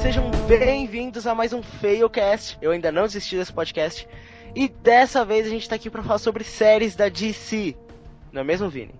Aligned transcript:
sejam 0.00 0.30
bem-vindos 0.48 1.26
a 1.26 1.34
mais 1.34 1.52
um 1.52 1.62
Failcast. 1.62 2.56
Eu 2.62 2.70
ainda 2.70 2.90
não 2.90 3.02
desisti 3.02 3.36
desse 3.36 3.52
podcast. 3.52 4.08
E 4.56 4.66
dessa 4.66 5.26
vez 5.26 5.46
a 5.46 5.50
gente 5.50 5.68
tá 5.68 5.74
aqui 5.74 5.90
pra 5.90 6.02
falar 6.02 6.16
sobre 6.16 6.42
séries 6.42 6.96
da 6.96 7.10
DC. 7.10 7.76
Não 8.32 8.40
é 8.40 8.44
mesmo, 8.44 8.70
Vini? 8.70 8.94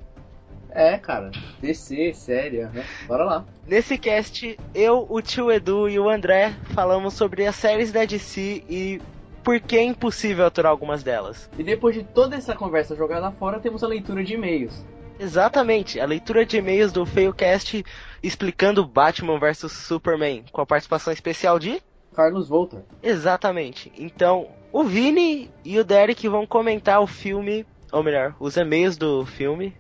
É, 0.71 0.99
cara. 0.99 1.31
DC, 1.63 2.13
série, 2.13 2.67
né? 2.67 2.85
Bora 3.09 3.25
lá. 3.25 3.47
Nesse 3.67 3.97
cast, 3.97 4.59
eu, 4.75 5.07
o 5.09 5.23
tio 5.23 5.51
Edu 5.51 5.89
e 5.89 5.99
o 5.99 6.07
André 6.07 6.53
falamos 6.75 7.15
sobre 7.15 7.47
as 7.47 7.57
séries 7.57 7.91
da 7.91 8.05
DC 8.05 8.63
e 8.69 9.01
por 9.43 9.59
que 9.59 9.79
é 9.79 9.83
impossível 9.83 10.45
aturar 10.45 10.71
algumas 10.71 11.03
delas. 11.03 11.49
E 11.59 11.63
depois 11.63 11.95
de 11.95 12.05
toda 12.05 12.37
essa 12.37 12.55
conversa 12.55 12.95
jogada 12.95 13.31
fora, 13.33 13.59
temos 13.59 13.83
a 13.83 13.89
leitura 13.89 14.23
de 14.23 14.35
e-mails. 14.35 14.85
Exatamente, 15.21 16.01
a 16.01 16.07
leitura 16.07 16.47
de 16.47 16.57
e-mails 16.57 16.93
do 16.93 17.05
Failcast 17.05 17.85
explicando 18.23 18.87
Batman 18.87 19.39
vs 19.39 19.71
Superman, 19.71 20.47
com 20.51 20.63
a 20.63 20.67
participação 20.67 21.13
especial 21.13 21.59
de 21.59 21.79
Carlos 22.15 22.49
Volter. 22.49 22.81
Exatamente. 23.03 23.93
Então, 23.99 24.49
o 24.73 24.83
Vini 24.83 25.51
e 25.63 25.79
o 25.79 25.85
Derek 25.85 26.27
vão 26.27 26.47
comentar 26.47 27.03
o 27.03 27.07
filme, 27.07 27.67
ou 27.93 28.03
melhor, 28.03 28.35
os 28.41 28.57
e-mails 28.57 28.97
do 28.97 29.27
filme 29.27 29.77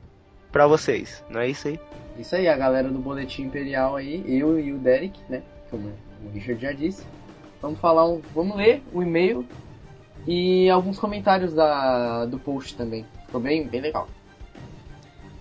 para 0.52 0.66
vocês, 0.66 1.24
não 1.30 1.40
é 1.40 1.48
isso 1.48 1.68
aí? 1.68 1.80
Isso 2.18 2.36
aí, 2.36 2.46
a 2.46 2.56
galera 2.56 2.90
do 2.90 2.98
Boletim 2.98 3.44
Imperial 3.44 3.96
aí, 3.96 4.22
eu 4.26 4.60
e 4.60 4.74
o 4.74 4.78
Derek, 4.78 5.18
né? 5.26 5.42
Como 5.70 5.90
o 6.22 6.28
Richard 6.34 6.60
já 6.60 6.72
disse. 6.72 7.06
Vamos 7.62 7.80
falar 7.80 8.06
um, 8.06 8.20
vamos 8.34 8.58
ler 8.58 8.82
o 8.92 9.02
e-mail 9.02 9.46
e 10.26 10.68
alguns 10.68 10.98
comentários 10.98 11.54
da, 11.54 12.26
do 12.26 12.38
post 12.38 12.76
também. 12.76 13.06
Ficou 13.24 13.40
bem, 13.40 13.66
bem 13.66 13.80
legal. 13.80 14.06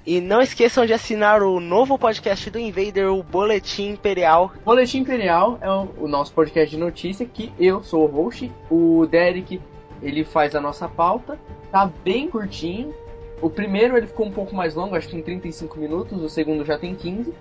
E 0.09 0.19
não 0.19 0.41
esqueçam 0.41 0.87
de 0.87 0.91
assinar 0.91 1.43
o 1.43 1.59
novo 1.59 1.95
podcast 1.95 2.49
do 2.49 2.57
Invader, 2.57 3.13
o 3.13 3.21
Boletim 3.21 3.89
Imperial. 3.89 4.51
Boletim 4.65 5.01
Imperial 5.01 5.59
é 5.61 5.69
o, 5.69 6.07
nosso 6.07 6.33
podcast 6.33 6.75
de 6.75 6.81
notícia 6.81 7.27
que 7.27 7.53
eu 7.59 7.83
sou 7.83 8.05
o 8.05 8.07
host, 8.07 8.51
o 8.71 9.05
Derek 9.05 9.61
ele 10.01 10.23
faz 10.23 10.55
a 10.55 10.59
nossa 10.59 10.87
pauta, 10.87 11.39
tá 11.71 11.91
bem 12.03 12.27
curtinho. 12.27 12.91
O 13.39 13.51
primeiro 13.51 13.95
ele 13.95 14.07
ficou 14.07 14.25
um 14.25 14.31
pouco 14.31 14.55
mais 14.55 14.73
longo, 14.73 14.95
acho 14.95 15.07
que 15.07 15.15
em 15.15 15.21
35 15.21 15.77
minutos, 15.77 16.19
o 16.23 16.27
segundo 16.27 16.65
já 16.65 16.75
tem 16.75 16.95
15. 16.95 17.31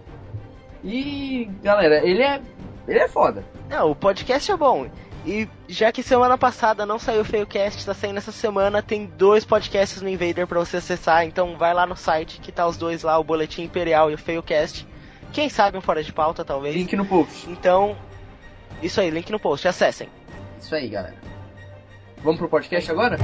E 0.85 1.49
galera, 1.63 2.07
ele 2.07 2.23
é 2.23 2.39
ele 2.87 2.99
é 2.99 3.09
foda. 3.09 3.47
Não, 3.71 3.93
o 3.93 3.97
podcast 3.97 4.53
é 4.53 4.57
bom. 4.59 4.89
E 5.29 5.47
já 5.69 5.93
que 5.93 6.03
semana 6.03 6.39
passada 6.39 6.87
não 6.87 6.99
saiu 6.99 7.21
o 7.21 7.25
Feocast, 7.25 7.85
tá 7.85 7.93
saindo 7.93 8.17
essa 8.17 8.33
semana, 8.33 8.83
tem 8.83 9.05
dois 9.05 9.45
podcasts 9.45 10.01
no 10.01 10.09
Invader 10.09 10.47
para 10.47 10.59
você 10.59 10.79
acessar, 10.79 11.27
então 11.27 11.55
vai 11.55 11.75
lá 11.75 11.85
no 11.85 11.95
site 11.95 12.41
que 12.41 12.51
tá 12.51 12.67
os 12.67 12.79
dois 12.79 13.03
lá, 13.03 13.19
o 13.19 13.25
Boletim 13.25 13.65
Imperial 13.65 14.11
e 14.11 14.15
o 14.15 14.19
Feocast. 14.19 14.89
Quem 15.31 15.51
sabe 15.51 15.77
um 15.77 15.83
fora 15.83 16.03
de 16.03 16.15
pauta, 16.15 16.47
talvez. 16.47 16.75
Link 16.75 16.97
no 16.97 17.05
post. 17.05 17.47
Então, 17.51 17.95
isso 18.83 19.03
aí, 19.03 19.11
link 19.11 19.31
no 19.31 19.39
post, 19.39 19.69
acessem. 19.69 20.09
Isso 20.59 20.75
aí, 20.75 20.89
galera. 20.89 21.17
Vamos 22.23 22.39
pro 22.39 22.49
podcast 22.49 22.91
agora? 22.91 23.19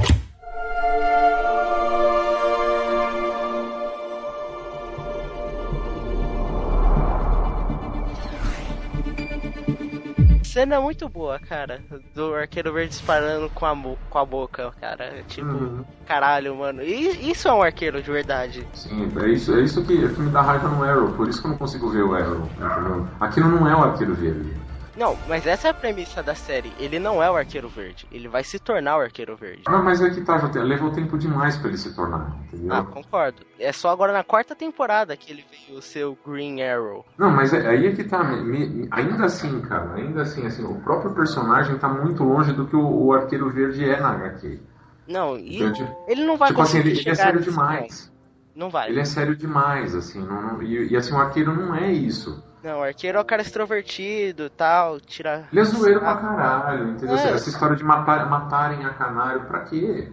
Cena 10.55 10.75
é 10.75 10.79
muito 10.79 11.09
boa, 11.09 11.37
cara. 11.37 11.81
Do 12.13 12.33
Arqueiro 12.33 12.71
Verde 12.71 12.91
disparando 12.91 13.49
com 13.49 13.65
a, 13.65 13.75
com 14.09 14.17
a 14.17 14.25
boca, 14.25 14.71
cara. 14.79 15.21
Tipo, 15.27 15.49
uhum. 15.49 15.83
caralho, 16.05 16.55
mano. 16.55 16.81
E 16.81 17.29
isso 17.29 17.49
é 17.49 17.53
um 17.53 17.61
arqueiro 17.61 18.01
de 18.01 18.09
verdade. 18.09 18.65
Sim, 18.73 19.11
é 19.21 19.27
isso, 19.27 19.53
é 19.53 19.61
isso 19.61 19.83
que, 19.83 20.07
que 20.07 20.21
me 20.21 20.29
dá 20.29 20.41
raiva 20.41 20.69
no 20.69 20.81
Arrow. 20.81 21.11
Por 21.11 21.27
isso 21.27 21.41
que 21.41 21.47
eu 21.47 21.51
não 21.51 21.57
consigo 21.57 21.89
ver 21.89 22.03
o 22.03 22.15
Arrow, 22.15 22.49
entendeu? 22.57 23.05
Aquilo 23.19 23.49
não 23.49 23.69
é 23.69 23.75
o 23.75 23.83
Arqueiro 23.83 24.15
Verde. 24.15 24.53
Não, 24.95 25.17
mas 25.27 25.45
essa 25.45 25.67
é 25.67 25.71
a 25.71 25.73
premissa 25.73 26.23
da 26.23 26.33
série. 26.33 26.71
Ele 26.79 26.99
não 26.99 27.21
é 27.21 27.29
o 27.29 27.35
Arqueiro 27.35 27.67
Verde. 27.67 28.07
Ele 28.11 28.27
vai 28.27 28.43
se 28.43 28.57
tornar 28.59 28.97
o 28.97 29.01
Arqueiro 29.01 29.35
Verde. 29.35 29.63
Não, 29.67 29.83
mas 29.83 30.01
é 30.01 30.09
que 30.09 30.21
tá, 30.21 30.37
já 30.37 30.63
levou 30.63 30.91
tempo 30.91 31.17
demais 31.17 31.57
para 31.57 31.69
ele 31.69 31.77
se 31.77 31.93
tornar, 31.93 32.33
entendeu? 32.45 32.73
Ah, 32.73 32.83
concordo. 32.83 33.41
É 33.59 33.71
só 33.73 33.89
agora 33.89 34.13
na 34.13 34.23
quarta 34.23 34.55
temporada 34.55 35.17
que 35.17 35.31
ele 35.31 35.45
veio 35.51 35.81
ser 35.81 36.05
o 36.05 36.17
Green 36.25 36.61
Arrow. 36.61 37.05
Não, 37.17 37.29
mas 37.29 37.53
é, 37.53 37.67
aí 37.67 37.87
é 37.87 37.91
que 37.91 38.05
tá. 38.05 38.23
Me, 38.23 38.67
me, 38.67 38.87
ainda 38.89 39.25
assim, 39.25 39.59
cara, 39.61 39.95
ainda 39.95 40.21
assim, 40.21 40.45
assim, 40.45 40.63
o 40.63 40.75
próprio 40.81 41.13
personagem 41.13 41.77
tá 41.77 41.89
muito 41.89 42.23
longe 42.23 42.53
do 42.53 42.65
que 42.65 42.75
o, 42.75 43.05
o 43.05 43.13
Arqueiro 43.13 43.49
Verde 43.49 43.83
é 43.83 43.99
na 43.99 44.11
HQ. 44.11 44.59
Não, 45.07 45.37
e 45.37 45.61
então, 45.61 46.05
ele 46.07 46.25
não 46.25 46.37
vai 46.37 46.49
tipo 46.49 46.61
conseguir 46.61 46.93
assim, 46.93 47.01
ele, 47.01 47.09
é 47.09 47.15
sério 47.15 47.41
demais. 47.41 48.11
Não 48.55 48.69
vai. 48.69 48.89
Ele 48.89 48.99
é 49.01 49.05
sério 49.05 49.35
demais, 49.35 49.93
assim, 49.93 50.19
não, 50.19 50.41
não, 50.41 50.63
e, 50.63 50.93
e 50.93 50.95
assim, 50.95 51.13
o 51.13 51.17
arqueiro 51.17 51.53
não 51.53 51.75
é 51.75 51.91
isso. 51.91 52.41
Não, 52.65 52.79
o 52.79 52.83
arqueiro 52.83 53.19
é 53.19 53.21
o 53.21 53.25
cara 53.25 53.43
extrovertido 53.43 54.49
tal, 54.49 54.99
tira. 54.99 55.47
Ele 55.51 55.61
é 55.61 55.63
zoeiro 55.63 55.99
pra 55.99 56.15
caralho, 56.15 56.89
entendeu? 56.89 57.15
É. 57.15 57.33
Essa 57.33 57.47
história 57.47 57.75
de 57.75 57.83
matar, 57.83 58.27
matarem 58.27 58.83
a 58.83 58.89
canário, 58.89 59.45
pra 59.45 59.59
quê? 59.59 60.11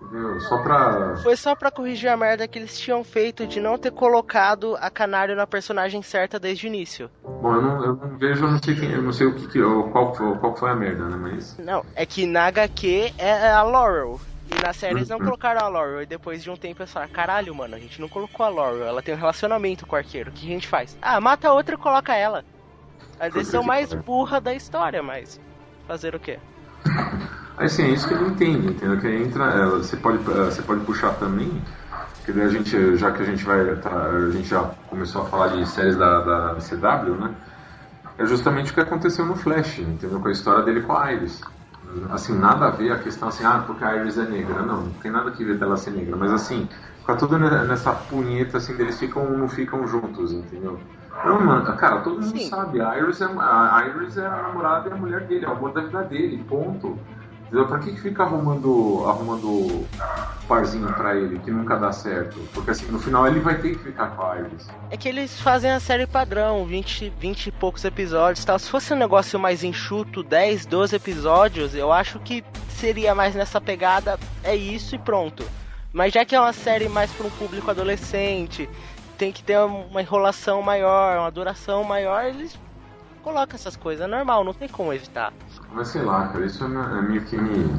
Entendeu? 0.00 0.38
Só 0.42 0.62
pra. 0.62 1.16
Foi 1.16 1.34
só 1.34 1.56
pra 1.56 1.68
corrigir 1.68 2.08
a 2.08 2.16
merda 2.16 2.46
que 2.46 2.60
eles 2.60 2.78
tinham 2.78 3.02
feito 3.02 3.44
de 3.44 3.60
não 3.60 3.76
ter 3.76 3.90
colocado 3.90 4.76
a 4.76 4.88
canário 4.88 5.34
na 5.34 5.48
personagem 5.48 6.00
certa 6.00 6.38
desde 6.38 6.66
o 6.66 6.68
início. 6.68 7.10
Bom, 7.24 7.56
eu 7.56 7.60
não, 7.62 7.84
eu 7.84 7.96
não 7.96 8.16
vejo, 8.16 8.44
eu 8.44 8.52
não 8.52 8.62
sei, 8.62 8.76
quem, 8.76 8.92
eu 8.92 9.02
não 9.02 9.12
sei 9.12 9.26
o 9.26 9.34
que, 9.34 9.48
que 9.48 9.60
qual, 9.90 10.12
qual 10.12 10.56
foi 10.56 10.70
a 10.70 10.76
merda, 10.76 11.08
né? 11.08 11.16
Mas. 11.16 11.58
Não, 11.58 11.84
é 11.96 12.06
que 12.06 12.24
na 12.24 12.46
HQ 12.46 13.14
é 13.18 13.50
a 13.50 13.64
Laurel. 13.64 14.20
E 14.56 14.62
na 14.62 14.72
série 14.72 14.96
eles 14.96 15.08
não 15.08 15.18
uhum. 15.18 15.24
colocaram 15.24 15.64
a 15.64 15.68
Laurel. 15.68 16.02
E 16.02 16.06
depois 16.06 16.42
de 16.42 16.50
um 16.50 16.56
tempo 16.56 16.82
eles 16.82 16.92
falaram: 16.92 17.12
caralho, 17.12 17.54
mano, 17.54 17.76
a 17.76 17.78
gente 17.78 18.00
não 18.00 18.08
colocou 18.08 18.44
a 18.44 18.48
Laurel. 18.48 18.86
Ela 18.86 19.02
tem 19.02 19.14
um 19.14 19.18
relacionamento 19.18 19.86
com 19.86 19.94
o 19.94 19.98
arqueiro. 19.98 20.30
O 20.30 20.32
que 20.32 20.46
a 20.46 20.48
gente 20.48 20.66
faz? 20.66 20.98
Ah, 21.00 21.20
mata 21.20 21.48
a 21.48 21.52
outra 21.52 21.74
e 21.74 21.78
coloca 21.78 22.14
ela. 22.14 22.44
Às 23.18 23.32
vezes 23.32 23.48
são 23.48 23.62
mais 23.62 23.92
burra 23.92 24.40
da 24.40 24.54
história, 24.54 25.02
mas. 25.02 25.40
Fazer 25.86 26.14
o 26.14 26.20
quê? 26.20 26.38
Assim, 27.56 27.82
é 27.84 27.88
isso 27.88 28.08
que 28.08 28.14
ele 28.14 28.26
entende, 28.26 28.68
entendeu? 28.68 28.98
Que 29.00 29.08
entra. 29.08 29.68
Você 29.70 29.96
pode, 29.96 30.18
é, 30.18 30.44
você 30.44 30.62
pode 30.62 30.84
puxar 30.84 31.14
também. 31.14 31.62
Que 32.24 32.32
a 32.32 32.48
gente, 32.48 32.96
já 32.96 33.10
que 33.12 33.22
a 33.22 33.24
gente 33.24 33.44
vai. 33.44 33.76
Tá, 33.76 33.90
a 33.90 34.30
gente 34.30 34.48
já 34.48 34.62
começou 34.88 35.22
a 35.22 35.24
falar 35.26 35.48
de 35.48 35.68
séries 35.68 35.96
da, 35.96 36.20
da 36.20 36.54
CW, 36.54 37.14
né? 37.16 37.34
É 38.18 38.26
justamente 38.26 38.70
o 38.70 38.74
que 38.74 38.80
aconteceu 38.80 39.24
no 39.24 39.36
Flash, 39.36 39.78
entendeu? 39.78 40.20
Com 40.20 40.28
a 40.28 40.32
história 40.32 40.62
dele 40.64 40.82
com 40.82 40.92
a 40.96 41.12
Iris 41.12 41.40
assim, 42.10 42.38
nada 42.38 42.66
a 42.66 42.70
ver 42.70 42.92
a 42.92 42.98
questão 42.98 43.28
assim, 43.28 43.44
ah, 43.44 43.62
porque 43.66 43.84
a 43.84 43.96
Iris 43.96 44.18
é 44.18 44.28
negra. 44.28 44.62
Não, 44.62 44.82
não 44.82 44.92
tem 44.94 45.10
nada 45.10 45.30
a 45.30 45.32
ver 45.32 45.58
dela 45.58 45.76
ser 45.76 45.92
negra, 45.92 46.16
mas 46.16 46.32
assim, 46.32 46.68
fica 47.00 47.16
tudo 47.16 47.38
nessa 47.38 47.92
punheta 47.92 48.58
assim, 48.58 48.76
deles 48.76 48.98
ficam 48.98 49.28
não 49.36 49.48
ficam 49.48 49.86
juntos, 49.86 50.32
entendeu? 50.32 50.80
Não, 51.24 51.40
mano, 51.40 51.76
cara, 51.76 52.00
todo 52.00 52.20
mundo 52.20 52.38
Sim. 52.38 52.48
sabe, 52.48 52.80
a 52.80 52.96
Iris, 52.98 53.20
é, 53.20 53.26
a 53.26 53.84
Iris 53.88 54.16
é 54.16 54.26
a 54.26 54.42
namorada 54.42 54.88
e 54.88 54.92
a 54.92 54.96
mulher 54.96 55.26
dele, 55.26 55.44
é 55.44 55.48
o 55.48 55.52
amor 55.52 55.72
da 55.72 55.82
vida 55.82 56.02
dele, 56.04 56.42
ponto. 56.44 56.98
Pra 57.50 57.78
que, 57.80 57.92
que 57.92 58.00
fica 58.00 58.22
arrumando, 58.22 59.04
arrumando 59.06 59.86
parzinho 60.46 60.92
pra 60.94 61.16
ele, 61.16 61.38
que 61.40 61.50
nunca 61.50 61.76
dá 61.76 61.92
certo? 61.92 62.38
Porque 62.54 62.70
assim, 62.70 62.86
no 62.86 62.98
final 62.98 63.26
ele 63.26 63.40
vai 63.40 63.60
ter 63.60 63.70
que 63.70 63.84
ficar 63.84 64.08
com 64.16 64.22
a 64.22 64.38
Iris. 64.38 64.68
É 64.90 64.96
que 64.96 65.08
eles 65.08 65.40
fazem 65.40 65.70
a 65.70 65.80
série 65.80 66.06
padrão, 66.06 66.64
20, 66.64 67.12
20 67.18 67.46
e 67.46 67.52
poucos 67.52 67.84
episódios 67.84 68.44
tal. 68.44 68.58
Se 68.58 68.70
fosse 68.70 68.92
um 68.92 68.96
negócio 68.96 69.38
mais 69.38 69.64
enxuto, 69.64 70.22
10, 70.22 70.66
12 70.66 70.96
episódios, 70.96 71.74
eu 71.74 71.92
acho 71.92 72.20
que 72.20 72.44
seria 72.68 73.14
mais 73.14 73.34
nessa 73.34 73.60
pegada, 73.60 74.18
é 74.44 74.54
isso 74.54 74.94
e 74.94 74.98
pronto. 74.98 75.44
Mas 75.92 76.12
já 76.12 76.24
que 76.24 76.34
é 76.36 76.40
uma 76.40 76.52
série 76.52 76.88
mais 76.88 77.10
para 77.10 77.26
um 77.26 77.30
público 77.30 77.70
adolescente, 77.70 78.68
tem 79.18 79.32
que 79.32 79.42
ter 79.42 79.58
uma 79.58 80.00
enrolação 80.00 80.62
maior, 80.62 81.18
uma 81.18 81.30
duração 81.30 81.84
maior, 81.84 82.24
eles 82.24 82.58
colocam 83.20 83.54
essas 83.54 83.76
coisas, 83.76 84.04
é 84.04 84.08
normal, 84.08 84.44
não 84.44 84.54
tem 84.54 84.68
como 84.68 84.92
evitar. 84.92 85.32
Mas 85.72 85.88
sei 85.88 86.02
lá, 86.02 86.28
cara, 86.28 86.44
isso 86.44 86.64
é, 86.64 86.66
é 86.66 87.02
meio 87.02 87.24
que 87.24 87.36
me. 87.36 87.78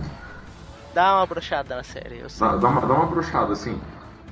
Dá 0.93 1.17
uma 1.17 1.25
brochada 1.25 1.75
na 1.75 1.83
série, 1.83 2.19
eu 2.19 2.29
sei. 2.29 2.47
Dá, 2.47 2.55
dá, 2.55 2.67
uma, 2.67 2.81
dá 2.81 2.93
uma 2.93 3.05
brochada, 3.05 3.53
assim. 3.53 3.79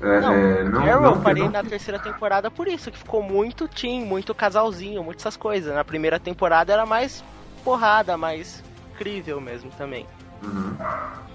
É, 0.01 0.21
não, 0.21 0.33
é, 0.33 0.63
não, 0.63 0.81
Arrow 0.81 1.01
não, 1.01 1.15
eu 1.15 1.21
parei 1.21 1.43
não... 1.43 1.51
na 1.51 1.63
terceira 1.63 1.99
temporada 1.99 2.49
por 2.49 2.67
isso, 2.67 2.89
que 2.89 2.97
ficou 2.97 3.21
muito 3.21 3.67
teen, 3.67 4.05
muito 4.05 4.33
casalzinho, 4.33 5.03
muitas 5.03 5.23
essas 5.23 5.35
coisas. 5.35 5.73
Na 5.73 5.83
primeira 5.83 6.19
temporada 6.19 6.71
era 6.71 6.85
mais 6.85 7.23
porrada, 7.63 8.15
mais 8.15 8.63
crível 8.97 9.41
mesmo 9.41 9.69
também. 9.77 10.07
Uhum. 10.41 10.75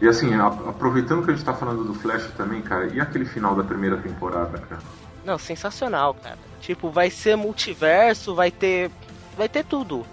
E 0.01 0.09
assim, 0.09 0.35
aproveitando 0.35 1.25
que 1.25 1.31
a 1.31 1.35
gente 1.35 1.45
tá 1.45 1.53
falando 1.53 1.85
do 1.85 1.95
Flash 1.95 2.27
também, 2.37 2.63
cara, 2.63 2.87
e 2.87 3.01
aquele 3.01 3.27
final 3.27 3.55
da 3.55 3.63
primeira 3.63 3.99
temporada, 3.99 4.59
cara? 4.59 4.81
Não, 5.25 5.39
sensacional, 5.39 6.15
cara. 6.15 6.39
Tipo, 6.61 6.91
vai 6.91 7.11
ser 7.11 7.37
multiverso, 7.37 8.35
vai 8.35 8.51
ter. 8.51 8.91
Vai 9.37 9.49
ter 9.49 9.65
tudo. 9.65 10.05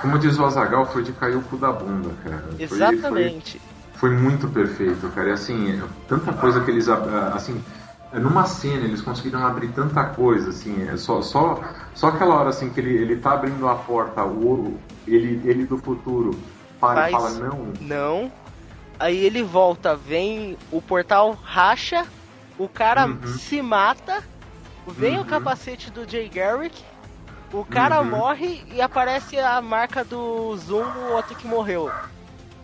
Como 0.00 0.18
diz 0.18 0.38
o 0.38 0.44
Azagal, 0.44 0.86
foi 0.86 1.02
de 1.02 1.12
cair 1.12 1.36
o 1.36 1.42
cu 1.42 1.56
da 1.56 1.70
bunda, 1.70 2.10
cara. 2.24 2.44
Exatamente. 2.58 3.60
Foi, 3.94 4.10
foi, 4.10 4.18
muito 4.18 4.48
perfeito, 4.48 5.08
cara. 5.10 5.28
E 5.28 5.32
assim, 5.32 5.82
tanta 6.08 6.32
coisa 6.32 6.60
que 6.62 6.70
eles. 6.70 6.88
Assim, 6.88 7.62
numa 8.12 8.44
cena 8.44 8.84
eles 8.84 9.00
conseguiram 9.00 9.46
abrir 9.46 9.68
tanta 9.68 10.04
coisa, 10.04 10.50
assim, 10.50 10.86
é 10.88 10.96
só, 10.96 11.22
só, 11.22 11.60
só 11.94 12.08
aquela 12.08 12.34
hora 12.34 12.50
assim 12.50 12.68
que 12.68 12.80
ele, 12.80 12.94
ele 12.94 13.16
tá 13.16 13.32
abrindo 13.32 13.66
a 13.68 13.74
porta, 13.74 14.22
o 14.22 14.46
ouro, 14.46 14.78
ele, 15.06 15.40
ele 15.48 15.64
do 15.64 15.78
futuro 15.78 16.38
para 16.78 17.02
Faz, 17.02 17.08
e 17.08 17.12
fala 17.12 17.30
não. 17.30 17.72
Não. 17.80 18.32
Aí 18.98 19.24
ele 19.24 19.42
volta, 19.42 19.96
vem, 19.96 20.56
o 20.70 20.80
portal 20.82 21.36
racha, 21.42 22.06
o 22.58 22.68
cara 22.68 23.06
uhum. 23.06 23.26
se 23.26 23.62
mata, 23.62 24.22
vem 24.86 25.16
uhum. 25.16 25.22
o 25.22 25.24
capacete 25.24 25.90
do 25.90 26.08
Jay 26.08 26.28
Garrick 26.28 26.82
O 27.52 27.64
cara 27.64 28.00
uhum. 28.00 28.08
morre 28.08 28.64
e 28.72 28.80
aparece 28.80 29.38
a 29.38 29.60
marca 29.60 30.02
do 30.02 30.56
Zoom 30.56 30.84
no 30.84 31.12
outro 31.12 31.36
que 31.36 31.46
morreu. 31.46 31.90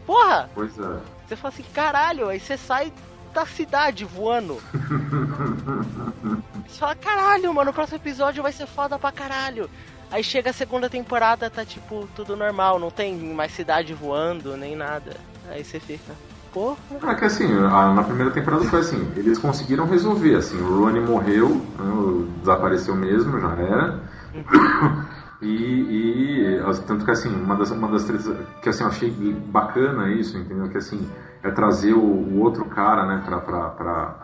Porra! 0.06 0.48
Pois 0.54 0.78
é. 0.78 0.98
Você 1.26 1.36
fala 1.36 1.52
assim, 1.52 1.64
caralho, 1.74 2.28
aí 2.28 2.40
você 2.40 2.56
sai 2.56 2.90
da 3.34 3.44
cidade 3.44 4.06
voando. 4.06 4.56
você 6.66 6.78
fala, 6.78 6.94
caralho, 6.94 7.52
mano, 7.52 7.70
o 7.70 7.74
próximo 7.74 7.98
episódio 7.98 8.42
vai 8.42 8.52
ser 8.52 8.66
foda 8.66 8.98
pra 8.98 9.12
caralho. 9.12 9.68
Aí 10.10 10.24
chega 10.24 10.48
a 10.50 10.54
segunda 10.54 10.88
temporada, 10.88 11.50
tá 11.50 11.66
tipo 11.66 12.08
tudo 12.16 12.34
normal, 12.34 12.78
não 12.78 12.90
tem 12.90 13.14
mais 13.14 13.52
cidade 13.52 13.92
voando, 13.92 14.56
nem 14.56 14.74
nada. 14.74 15.14
Aí 15.50 15.62
você 15.62 15.78
fica, 15.78 16.14
porra. 16.50 16.78
É 17.08 17.14
que 17.14 17.26
assim, 17.26 17.52
a, 17.52 17.92
na 17.92 18.02
primeira 18.02 18.30
temporada 18.30 18.64
foi 18.64 18.80
assim, 18.80 19.12
eles 19.16 19.36
conseguiram 19.36 19.86
resolver, 19.86 20.36
assim, 20.36 20.58
o 20.58 20.80
Ronnie 20.80 21.02
morreu, 21.02 21.56
né, 21.78 22.26
desapareceu 22.38 22.96
mesmo, 22.96 23.38
já 23.38 23.50
era. 23.50 24.07
E, 25.40 25.46
e, 25.46 26.60
tanto 26.84 27.04
que 27.04 27.10
assim, 27.12 27.28
uma 27.28 27.54
das, 27.54 27.70
uma 27.70 27.88
das 27.88 28.04
tretas 28.04 28.26
que 28.60 28.68
assim, 28.68 28.82
eu 28.82 28.88
achei 28.88 29.10
bacana 29.10 30.10
isso, 30.10 30.36
entendeu? 30.36 30.68
Que 30.68 30.78
assim, 30.78 31.08
é 31.44 31.50
trazer 31.50 31.92
o, 31.92 32.00
o 32.00 32.40
outro 32.40 32.64
cara, 32.64 33.06
né, 33.06 33.22
pra, 33.24 33.38
pra, 33.38 33.68
pra, 33.70 34.14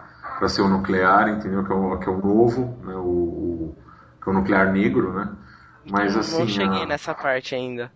pra, 0.40 0.48
ser 0.48 0.62
o 0.62 0.68
nuclear, 0.68 1.28
entendeu? 1.28 1.64
Que 1.64 1.72
é 1.72 1.74
o, 1.74 1.98
que 1.98 2.08
é 2.08 2.12
o 2.12 2.18
novo, 2.18 2.76
né, 2.82 2.94
o, 2.96 2.98
o 2.98 3.76
que 4.20 4.28
é 4.28 4.32
o 4.32 4.34
nuclear 4.34 4.72
negro, 4.72 5.12
né? 5.12 5.28
Mas 5.88 6.16
assim. 6.16 6.40
Não 6.40 6.48
cheguei 6.48 6.82
a... 6.82 6.86
nessa 6.86 7.14
parte 7.14 7.54
ainda. 7.54 7.92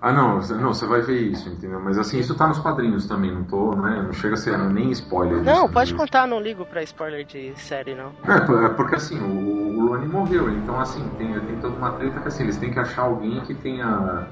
Ah, 0.00 0.12
não, 0.12 0.40
não, 0.40 0.74
você 0.74 0.84
vai 0.84 1.00
ver 1.00 1.20
isso, 1.20 1.48
entendeu? 1.48 1.78
Mas 1.78 1.96
assim, 1.96 2.18
isso 2.18 2.34
tá 2.34 2.48
nos 2.48 2.58
quadrinhos 2.58 3.06
também, 3.06 3.32
não 3.32 3.44
tô, 3.44 3.76
né? 3.76 4.02
Não 4.02 4.12
chega 4.12 4.34
a 4.34 4.36
ser 4.36 4.58
nem 4.58 4.90
spoiler. 4.90 5.44
Não, 5.44 5.62
disso, 5.62 5.72
pode 5.72 5.94
contar, 5.94 6.26
não 6.26 6.40
ligo 6.40 6.66
pra 6.66 6.82
spoiler 6.82 7.24
de 7.24 7.52
série, 7.56 7.94
não. 7.94 8.12
É, 8.26 8.66
é 8.66 8.68
porque 8.70 8.96
assim, 8.96 9.20
o, 9.20 9.78
o 9.78 9.84
Lone 9.84 10.08
morreu, 10.08 10.50
então 10.50 10.80
assim, 10.80 11.08
tem, 11.18 11.38
tem 11.38 11.56
toda 11.60 11.76
uma 11.76 11.92
treta 11.92 12.18
que 12.18 12.26
assim, 12.26 12.42
eles 12.42 12.56
têm 12.56 12.72
que 12.72 12.80
achar 12.80 13.02
alguém 13.02 13.40
que 13.42 13.54
tenha. 13.54 14.26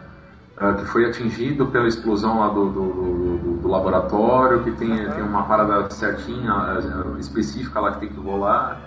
Uh, 0.61 0.75
que 0.75 0.85
foi 0.87 1.07
atingido 1.07 1.67
pela 1.69 1.89
explosão 1.89 2.41
lá 2.41 2.49
do, 2.49 2.69
do, 2.69 2.93
do, 2.93 3.57
do 3.63 3.69
laboratório, 3.69 4.63
que 4.63 4.73
tem, 4.73 4.91
uhum. 4.91 5.13
tem 5.13 5.23
uma 5.23 5.45
parada 5.45 5.89
certinha, 5.89 6.53
uh, 6.53 7.19
específica 7.19 7.81
lá 7.81 7.93
que 7.93 8.01
tem 8.01 8.09
que 8.11 8.21
rolar. 8.21 8.79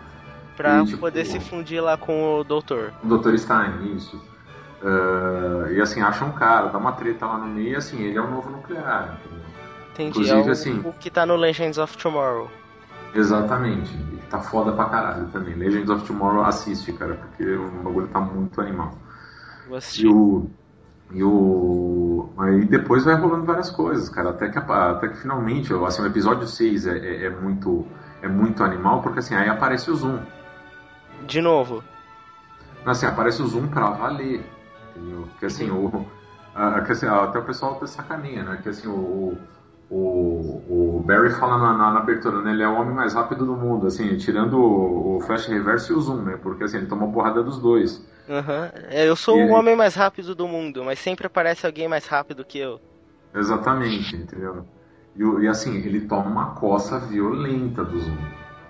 Pra 0.55 0.83
e, 0.83 0.85
tipo, 0.85 0.99
poder 0.99 1.25
se 1.25 1.39
fundir 1.39 1.81
lá 1.81 1.97
com 1.97 2.39
o 2.39 2.43
doutor. 2.43 2.93
O 3.03 3.07
doutor 3.07 3.35
Stein, 3.39 3.95
isso. 3.95 4.32
Uh, 4.83 5.71
e 5.71 5.81
assim, 5.81 6.01
acha 6.01 6.25
um 6.25 6.33
cara, 6.33 6.67
dá 6.67 6.77
uma 6.77 6.91
treta 6.91 7.25
lá 7.25 7.37
no 7.37 7.47
meio 7.47 7.69
e 7.69 7.75
assim, 7.75 8.01
ele 8.01 8.17
é 8.17 8.21
o 8.21 8.29
novo 8.29 8.49
nuclear. 8.49 9.17
Entendeu? 9.17 9.43
Entendi, 9.93 10.09
Inclusive, 10.09 10.41
é 10.41 10.43
o, 10.43 10.51
assim, 10.51 10.81
o 10.83 10.91
que 10.91 11.09
tá 11.09 11.25
no 11.25 11.37
Legends 11.37 11.77
of 11.77 11.97
Tomorrow. 11.97 12.49
Exatamente, 13.15 13.95
tá 14.29 14.41
foda 14.41 14.73
pra 14.73 14.85
caralho 14.85 15.27
também. 15.27 15.53
Legends 15.53 15.89
of 15.89 16.05
Tomorrow 16.05 16.43
assiste, 16.43 16.91
cara, 16.93 17.15
porque 17.15 17.45
o 17.45 17.69
bagulho 17.83 18.07
tá 18.07 18.19
muito 18.19 18.59
animal. 18.59 18.93
Vou 19.67 19.77
assistir. 19.77 20.05
E 20.05 20.09
o. 20.09 20.49
E 21.11 21.23
o. 21.23 22.29
Aí 22.39 22.65
depois 22.65 23.05
vai 23.05 23.15
rolando 23.15 23.45
várias 23.45 23.69
coisas, 23.69 24.09
cara. 24.09 24.31
Até 24.31 24.49
que, 24.49 24.57
até 24.57 25.07
que 25.07 25.17
finalmente, 25.17 25.71
assim, 25.85 26.01
o 26.01 26.07
episódio 26.07 26.47
6 26.47 26.87
é, 26.87 26.97
é, 26.97 27.25
é 27.25 27.29
muito. 27.29 27.87
É 28.21 28.27
muito 28.27 28.63
animal, 28.63 29.01
porque 29.01 29.19
assim, 29.19 29.35
aí 29.35 29.49
aparece 29.49 29.91
o 29.91 29.95
Zoom. 29.95 30.19
De 31.27 31.41
novo. 31.41 31.83
Assim, 32.85 33.05
aparece 33.05 33.41
o 33.41 33.47
Zoom 33.47 33.67
pra 33.67 33.89
valer. 33.89 34.43
Entendeu? 34.95 35.27
Que 35.39 35.45
assim, 35.45 35.69
o, 35.69 36.05
a, 36.55 36.81
que, 36.81 36.91
assim, 36.91 37.07
até 37.07 37.39
o 37.39 37.43
pessoal 37.43 37.75
tá 37.75 37.87
sacaninha, 37.87 38.43
né? 38.43 38.59
Que 38.61 38.69
assim, 38.69 38.87
o, 38.87 39.37
o, 39.89 40.95
o 40.97 41.03
Barry 41.05 41.31
fala 41.31 41.57
na, 41.57 41.77
na, 41.77 41.91
na, 41.93 41.99
abertura, 41.99 42.41
né? 42.41 42.51
Ele 42.51 42.63
é 42.63 42.67
o 42.67 42.75
homem 42.75 42.93
mais 42.93 43.13
rápido 43.13 43.45
do 43.45 43.55
mundo, 43.55 43.87
assim, 43.87 44.15
tirando 44.17 44.57
o, 44.57 45.17
o 45.17 45.21
Flash 45.21 45.47
Reverso 45.47 45.93
e 45.93 45.95
o 45.95 46.01
Zoom, 46.01 46.21
né? 46.21 46.39
Porque 46.41 46.63
assim, 46.63 46.77
ele 46.77 46.87
tomou 46.87 47.11
porrada 47.11 47.43
dos 47.43 47.59
dois. 47.59 48.05
Uhum. 48.27 48.89
Eu 48.91 49.15
sou 49.15 49.37
e 49.37 49.43
o 49.43 49.53
homem 49.53 49.75
mais 49.75 49.95
rápido 49.95 50.33
do 50.33 50.47
mundo, 50.47 50.83
mas 50.83 50.99
sempre 50.99 51.27
aparece 51.27 51.65
alguém 51.65 51.87
mais 51.87 52.07
rápido 52.07 52.45
que 52.45 52.59
eu. 52.59 52.79
Exatamente, 53.35 54.15
entendeu? 54.15 54.65
E, 55.15 55.23
e 55.43 55.47
assim, 55.47 55.75
ele 55.77 56.01
toma 56.01 56.29
uma 56.29 56.51
coça 56.55 56.99
violenta 56.99 57.83
do 57.83 57.99
Zoom. 57.99 58.17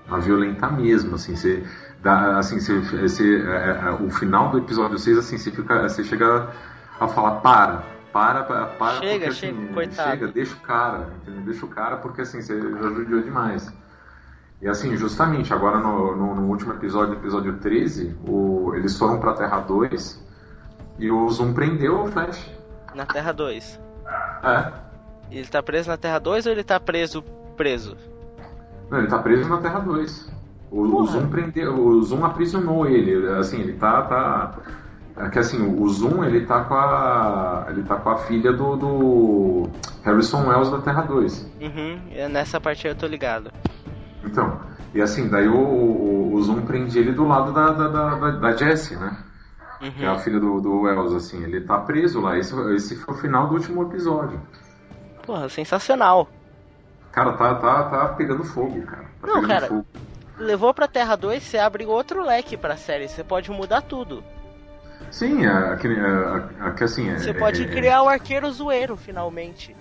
Uma 0.08 0.20
violenta 0.20 0.70
mesmo, 0.70 1.16
assim, 1.16 1.36
você 1.36 1.64
dá, 2.04 2.38
assim, 2.38 2.60
você, 2.60 2.80
você, 2.80 3.42
é, 3.42 3.88
é, 3.88 3.92
o 3.92 4.10
final 4.10 4.50
do 4.50 4.58
episódio 4.58 5.00
6, 5.00 5.18
assim, 5.18 5.38
você, 5.38 5.50
fica, 5.50 5.84
você 5.84 6.04
chega 6.04 6.50
a 7.00 7.08
falar, 7.08 7.40
para, 7.40 7.84
para, 8.12 8.44
para, 8.44 8.66
chega, 9.00 9.26
porque, 9.26 9.32
chega, 9.32 9.58
assim, 9.58 9.74
coitado. 9.74 10.10
chega, 10.12 10.28
deixa 10.28 10.54
o 10.54 10.60
cara, 10.60 11.08
entendeu? 11.22 11.42
deixa 11.46 11.66
o 11.66 11.70
cara, 11.70 11.98
porque 11.98 12.22
assim, 12.22 12.42
você 12.42 12.60
já 12.60 12.90
judiou 12.90 13.22
demais. 13.22 13.74
E 14.62 14.68
assim, 14.68 14.96
justamente, 14.96 15.54
agora 15.54 15.80
no, 15.80 16.16
no, 16.16 16.36
no 16.36 16.48
último 16.48 16.74
episódio, 16.74 17.14
episódio 17.16 17.58
13, 17.58 18.16
o, 18.28 18.74
eles 18.76 18.98
foram 18.98 19.20
pra 19.20 19.34
Terra 19.34 19.62
2 19.62 20.24
e 21.00 21.10
o 21.10 21.30
Zoom 21.30 21.54
prendeu 21.54 22.04
o 22.04 22.08
Flash. 22.08 22.52
Na 22.94 23.06
Terra 23.06 23.32
2? 23.32 23.80
É. 24.44 24.72
Ele 25.32 25.48
tá 25.48 25.64
preso 25.64 25.90
na 25.90 25.98
Terra 25.98 26.20
2 26.20 26.46
ou 26.46 26.52
ele 26.52 26.64
tá 26.64 26.80
preso, 26.80 27.24
preso? 27.58 27.98
Não, 28.90 29.00
ele 29.00 29.08
tá 29.08 29.20
preso 29.20 29.50
na 29.50 29.58
Terra 29.58 29.80
2. 29.80 30.33
O, 30.74 31.02
o, 31.02 31.06
Zoom 31.06 31.30
prendeu, 31.30 31.76
o 31.76 32.02
Zoom 32.02 32.26
aprisionou 32.26 32.88
ele, 32.88 33.30
assim, 33.34 33.62
ele 33.62 33.74
tá, 33.74 34.02
tá 34.02 34.58
é 35.16 35.30
que 35.30 35.38
assim, 35.38 35.62
o 35.62 35.88
Zoom 35.88 36.24
ele 36.24 36.48
tá 36.48 36.64
com 36.64 36.74
a 36.74 37.68
ele 37.70 37.84
tá 37.84 37.96
com 37.98 38.10
a 38.10 38.18
filha 38.18 38.52
do, 38.52 38.76
do 38.76 39.70
Harrison 40.04 40.48
Wells 40.48 40.72
da 40.72 40.82
Terra 40.82 41.04
2. 41.04 41.52
Uhum, 41.62 42.02
é, 42.12 42.28
nessa 42.28 42.60
parte 42.60 42.88
eu 42.88 42.96
tô 42.96 43.06
ligado. 43.06 43.52
Então, 44.24 44.62
e 44.96 45.02
assim, 45.02 45.30
daí 45.30 45.48
o, 45.48 45.56
o, 45.56 46.34
o 46.34 46.42
Zoom 46.42 46.62
prende 46.62 46.98
ele 46.98 47.12
do 47.12 47.28
lado 47.28 47.54
da, 47.54 47.72
da, 47.72 47.88
da, 47.88 48.32
da 48.32 48.52
Jessie, 48.54 48.98
né? 48.98 49.16
Uhum. 49.80 49.92
Que 49.92 50.06
é 50.06 50.08
a 50.08 50.18
filha 50.18 50.40
do, 50.40 50.60
do 50.60 50.82
Wells, 50.82 51.16
assim, 51.16 51.44
ele 51.44 51.62
tá 51.62 51.78
preso 51.78 52.20
lá. 52.20 52.36
Esse, 52.36 52.56
esse 52.74 52.96
foi 52.96 53.14
o 53.14 53.18
final 53.18 53.48
do 53.48 53.54
último 53.54 53.84
episódio. 53.84 54.42
Porra, 55.24 55.48
sensacional. 55.50 56.28
Cara, 57.12 57.34
tá, 57.34 57.54
tá, 57.56 57.84
tá 57.84 58.08
pegando 58.10 58.44
fogo, 58.44 58.82
cara. 58.82 59.06
Tá 59.22 59.28
Não, 59.28 59.44
cara, 59.44 59.68
fogo. 59.68 59.86
Levou 60.38 60.74
pra 60.74 60.88
Terra 60.88 61.16
2, 61.16 61.44
você 61.44 61.58
abre 61.58 61.86
outro 61.86 62.24
leque 62.24 62.58
pra 62.58 62.78
série, 62.78 63.08
você 63.08 63.24
pode 63.24 63.52
mudar 63.52 63.82
tudo. 63.82 64.24
Sim, 65.12 65.46
é, 65.46 65.50
é, 65.50 66.68
é, 66.68 66.72
que 66.72 66.84
assim. 66.84 67.10
É, 67.10 67.18
você 67.18 67.34
pode 67.34 67.64
é, 67.64 67.66
criar 67.68 68.04
o 68.04 68.10
arqueiro 68.10 68.52
zoeiro, 68.52 68.98
finalmente. 68.98 69.76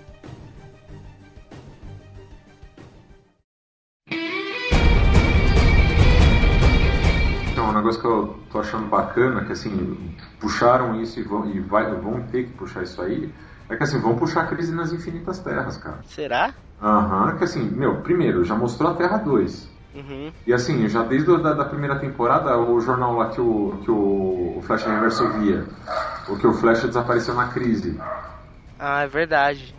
Então, 7.51 7.69
um 7.69 7.73
negócio 7.73 8.01
que 8.01 8.07
eu 8.07 8.39
tô 8.51 8.61
achando 8.61 8.87
bacana, 8.89 9.45
que 9.45 9.53
assim, 9.53 10.17
puxaram 10.41 11.01
isso 11.01 11.19
e 11.21 11.23
vão, 11.23 11.49
e 11.49 11.61
vai, 11.61 11.95
vão 11.95 12.23
ter 12.25 12.45
que 12.45 12.53
puxar 12.53 12.83
isso 12.83 13.01
aí, 13.01 13.33
é 13.69 13.77
que 13.77 13.83
assim, 13.83 14.01
vão 14.01 14.17
puxar 14.17 14.43
a 14.43 14.47
crise 14.47 14.75
nas 14.75 14.93
infinitas 14.93 15.39
terras, 15.39 15.77
cara. 15.77 16.01
Será? 16.05 16.53
Aham, 16.83 17.31
uhum, 17.31 17.39
que 17.39 17.45
assim, 17.45 17.63
meu, 17.71 18.03
primeiro, 18.03 18.45
já 18.45 18.55
mostrou 18.55 18.91
a 18.91 18.95
Terra 18.95 19.19
2. 19.19 19.71
Uhum. 19.95 20.33
E 20.47 20.53
assim, 20.53 20.89
já 20.89 21.03
desde 21.03 21.31
a 21.35 21.37
da, 21.37 21.53
da, 21.53 21.65
primeira 21.65 21.99
temporada, 21.99 22.57
o 22.59 22.81
jornal 22.81 23.15
lá 23.15 23.29
que 23.29 23.41
o, 23.41 23.79
que 23.85 23.91
o, 23.91 24.63
Flash 24.63 24.85
Reverso 24.85 25.29
via, 25.33 25.67
o 26.29 26.37
que 26.37 26.47
o 26.47 26.55
Flash 26.55 26.85
desapareceu 26.85 27.35
na 27.35 27.49
crise. 27.49 28.01
Ah, 28.79 29.03
é 29.03 29.07
verdade. 29.07 29.75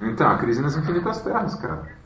Então, 0.00 0.28
a 0.28 0.38
crise 0.38 0.62
nas 0.62 0.76
infinitas 0.76 1.20
terras, 1.20 1.54
cara. 1.56 1.98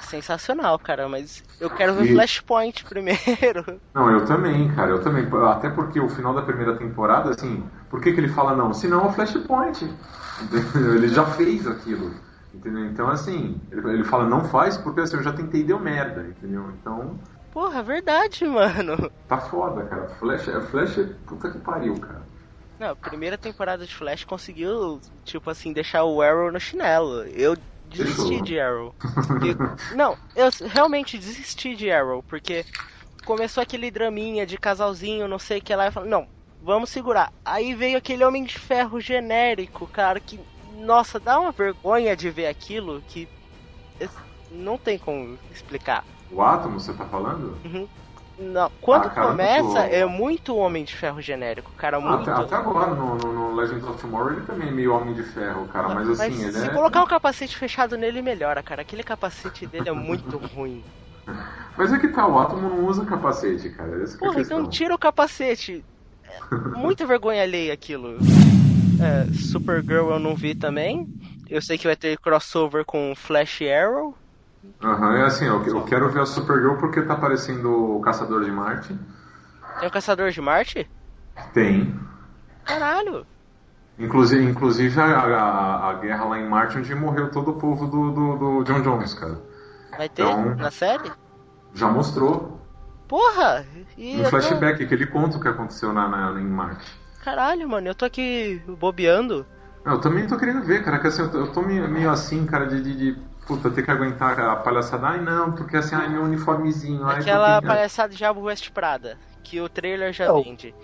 Sensacional, 0.00 0.78
cara, 0.78 1.08
mas 1.08 1.42
eu 1.60 1.68
quero 1.68 1.94
ver 1.94 2.04
e... 2.04 2.12
Flashpoint 2.14 2.84
primeiro. 2.84 3.80
Não, 3.92 4.10
eu 4.10 4.24
também, 4.24 4.70
cara, 4.74 4.90
eu 4.90 5.02
também. 5.02 5.26
Até 5.50 5.68
porque 5.70 5.98
o 5.98 6.08
final 6.08 6.32
da 6.32 6.42
primeira 6.42 6.76
temporada, 6.76 7.30
assim, 7.30 7.64
por 7.90 8.00
que, 8.00 8.12
que 8.12 8.20
ele 8.20 8.28
fala 8.28 8.54
não? 8.54 8.72
Se 8.72 8.86
não, 8.86 9.04
é 9.04 9.06
o 9.08 9.12
Flashpoint. 9.12 9.90
Ele 10.94 11.08
já 11.08 11.24
fez 11.24 11.66
aquilo. 11.66 12.12
Entendeu? 12.58 12.86
Então, 12.86 13.08
assim, 13.08 13.60
ele, 13.70 13.88
ele 13.88 14.04
fala, 14.04 14.24
não 14.28 14.44
faz 14.44 14.76
porque 14.76 15.00
assim, 15.00 15.16
eu 15.16 15.22
já 15.22 15.32
tentei 15.32 15.60
e 15.60 15.64
deu 15.64 15.78
merda, 15.78 16.22
entendeu? 16.22 16.70
Então. 16.72 17.16
Porra, 17.52 17.82
verdade, 17.82 18.44
mano. 18.44 19.10
Tá 19.28 19.38
foda, 19.38 19.84
cara. 19.84 20.08
Flash, 20.18 20.48
é, 20.48 20.60
Flash 20.62 20.98
é 20.98 21.04
puta 21.26 21.50
que 21.50 21.58
pariu, 21.58 21.94
cara. 22.00 22.22
Não, 22.80 22.90
a 22.90 22.96
primeira 22.96 23.38
temporada 23.38 23.86
de 23.86 23.94
Flash 23.94 24.24
conseguiu, 24.24 25.00
tipo 25.24 25.48
assim, 25.50 25.72
deixar 25.72 26.04
o 26.04 26.20
Arrow 26.20 26.50
no 26.50 26.60
chinelo. 26.60 27.22
Eu 27.28 27.56
desisti 27.88 28.28
Deixou. 28.28 28.42
de 28.42 28.60
Arrow. 28.60 28.94
Porque, 29.26 29.56
não, 29.96 30.16
eu 30.34 30.48
realmente 30.68 31.16
desisti 31.16 31.76
de 31.76 31.90
Arrow, 31.90 32.22
porque 32.24 32.64
começou 33.24 33.62
aquele 33.62 33.90
draminha 33.90 34.44
de 34.44 34.58
casalzinho, 34.58 35.28
não 35.28 35.38
sei 35.38 35.58
o 35.58 35.62
que 35.62 35.74
lá, 35.74 35.88
e 35.88 35.92
falei, 35.92 36.10
não, 36.10 36.26
vamos 36.60 36.90
segurar. 36.90 37.32
Aí 37.44 37.74
veio 37.74 37.98
aquele 37.98 38.24
Homem 38.24 38.44
de 38.44 38.58
Ferro 38.58 39.00
genérico, 39.00 39.86
cara, 39.86 40.20
que 40.20 40.40
nossa, 40.78 41.18
dá 41.18 41.38
uma 41.38 41.52
vergonha 41.52 42.16
de 42.16 42.30
ver 42.30 42.46
aquilo 42.46 43.02
que 43.08 43.28
não 44.50 44.78
tem 44.78 44.98
como 44.98 45.38
explicar. 45.52 46.04
O 46.30 46.42
átomo, 46.42 46.78
você 46.78 46.92
tá 46.92 47.04
falando? 47.04 47.56
Uhum. 47.64 47.88
Não, 48.38 48.70
quando 48.80 49.06
ah, 49.06 49.10
cara, 49.10 49.26
começa 49.28 49.80
é 49.80 50.04
muito 50.04 50.54
Homem 50.54 50.84
de 50.84 50.94
Ferro 50.94 51.20
genérico, 51.20 51.72
cara, 51.72 51.96
ah, 51.96 52.00
muito. 52.00 52.30
Até, 52.30 52.42
até 52.42 52.54
agora, 52.54 52.94
no, 52.94 53.16
no, 53.16 53.54
Legends 53.56 53.84
of 53.84 54.00
Tomorrow, 54.00 54.34
ele 54.34 54.42
também 54.42 54.68
é 54.68 54.70
meio 54.70 54.94
Homem 54.94 55.12
de 55.12 55.24
Ferro, 55.24 55.66
cara, 55.66 55.88
mas, 55.88 56.06
mas 56.06 56.20
assim, 56.20 56.44
mas 56.44 56.54
ele 56.54 56.64
se 56.64 56.70
é... 56.70 56.72
colocar 56.72 57.02
um 57.02 57.06
capacete 57.06 57.56
fechado 57.56 57.96
nele, 57.96 58.22
melhora, 58.22 58.62
cara. 58.62 58.82
Aquele 58.82 59.02
capacete 59.02 59.66
dele 59.66 59.88
é 59.88 59.92
muito 59.92 60.38
ruim. 60.54 60.84
Mas 61.76 61.92
é 61.92 61.98
que 61.98 62.08
tá, 62.08 62.28
o 62.28 62.38
Átomo 62.38 62.68
não 62.68 62.86
usa 62.86 63.04
capacete, 63.04 63.70
cara. 63.70 64.02
Essa 64.02 64.16
Porra, 64.16 64.38
é 64.38 64.42
então 64.42 64.68
tira 64.68 64.94
o 64.94 64.98
capacete. 64.98 65.84
muita 66.76 67.04
vergonha 67.04 67.42
alheia 67.42 67.72
aquilo. 67.72 68.18
É, 69.00 69.32
Supergirl 69.32 70.10
eu 70.10 70.18
não 70.18 70.34
vi 70.34 70.54
também. 70.54 71.06
Eu 71.48 71.62
sei 71.62 71.78
que 71.78 71.86
vai 71.86 71.96
ter 71.96 72.18
crossover 72.18 72.84
com 72.84 73.14
Flash 73.16 73.60
Arrow. 73.62 74.14
Aham, 74.82 75.16
é 75.16 75.22
assim, 75.24 75.46
eu, 75.46 75.64
eu 75.64 75.82
quero 75.84 76.10
ver 76.10 76.20
a 76.20 76.26
Supergirl 76.26 76.74
porque 76.76 77.00
tá 77.02 77.14
aparecendo 77.14 77.96
o 77.96 78.00
Caçador 78.00 78.44
de 78.44 78.50
Marte. 78.50 78.96
Tem 79.78 79.88
o 79.88 79.92
Caçador 79.92 80.30
de 80.30 80.40
Marte? 80.40 80.88
Tem. 81.54 81.94
Caralho! 82.64 83.24
Inclusive, 83.98 84.44
inclusive 84.44 85.00
a, 85.00 85.06
a, 85.06 85.90
a 85.90 85.94
guerra 85.94 86.24
lá 86.24 86.38
em 86.38 86.48
Marte 86.48 86.78
onde 86.78 86.94
morreu 86.94 87.30
todo 87.30 87.52
o 87.52 87.54
povo 87.54 87.86
do, 87.86 88.10
do, 88.12 88.36
do 88.36 88.64
John 88.64 88.80
Jones, 88.82 89.14
cara. 89.14 89.40
Vai 89.96 90.08
ter 90.08 90.22
Então- 90.22 90.54
na 90.56 90.70
série? 90.70 91.10
Já 91.74 91.88
mostrou. 91.88 92.60
Porra! 93.06 93.64
E 93.96 94.14
No 94.16 94.18
eu 94.20 94.24
tô- 94.24 94.30
flashback, 94.30 94.86
que 94.86 94.94
ele 94.94 95.06
conta 95.06 95.36
o 95.36 95.40
que 95.40 95.48
aconteceu 95.48 95.92
na, 95.92 96.08
na- 96.08 96.40
em 96.40 96.44
Marte. 96.44 96.86
Caralho, 97.28 97.68
mano, 97.68 97.88
eu 97.88 97.94
tô 97.94 98.06
aqui 98.06 98.58
bobeando. 98.78 99.46
Eu 99.84 100.00
também 100.00 100.26
tô 100.26 100.38
querendo 100.38 100.62
ver, 100.64 100.82
cara, 100.82 100.98
que 100.98 101.08
assim, 101.08 101.20
eu 101.20 101.30
tô, 101.30 101.38
eu 101.40 101.52
tô 101.52 101.60
meio, 101.60 101.86
meio 101.86 102.08
assim, 102.08 102.46
cara, 102.46 102.64
de, 102.66 102.80
de, 102.82 102.96
de, 102.96 103.20
puta, 103.46 103.70
ter 103.70 103.82
que 103.82 103.90
aguentar 103.90 104.40
a 104.40 104.56
palhaçada. 104.56 105.08
Ai 105.08 105.20
não, 105.20 105.52
porque 105.52 105.76
assim, 105.76 105.94
ai 105.94 106.08
meu 106.08 106.22
uniformezinho. 106.22 107.04
Ai, 107.04 107.20
Aquela 107.20 107.56
porque... 107.60 107.66
palhaçada 107.66 108.08
de 108.08 108.16
Diabo 108.16 108.40
West 108.40 108.70
Prada, 108.70 109.18
que 109.44 109.60
o 109.60 109.68
trailer 109.68 110.10
já 110.14 110.26
Não. 110.26 110.42
vende. 110.42 110.74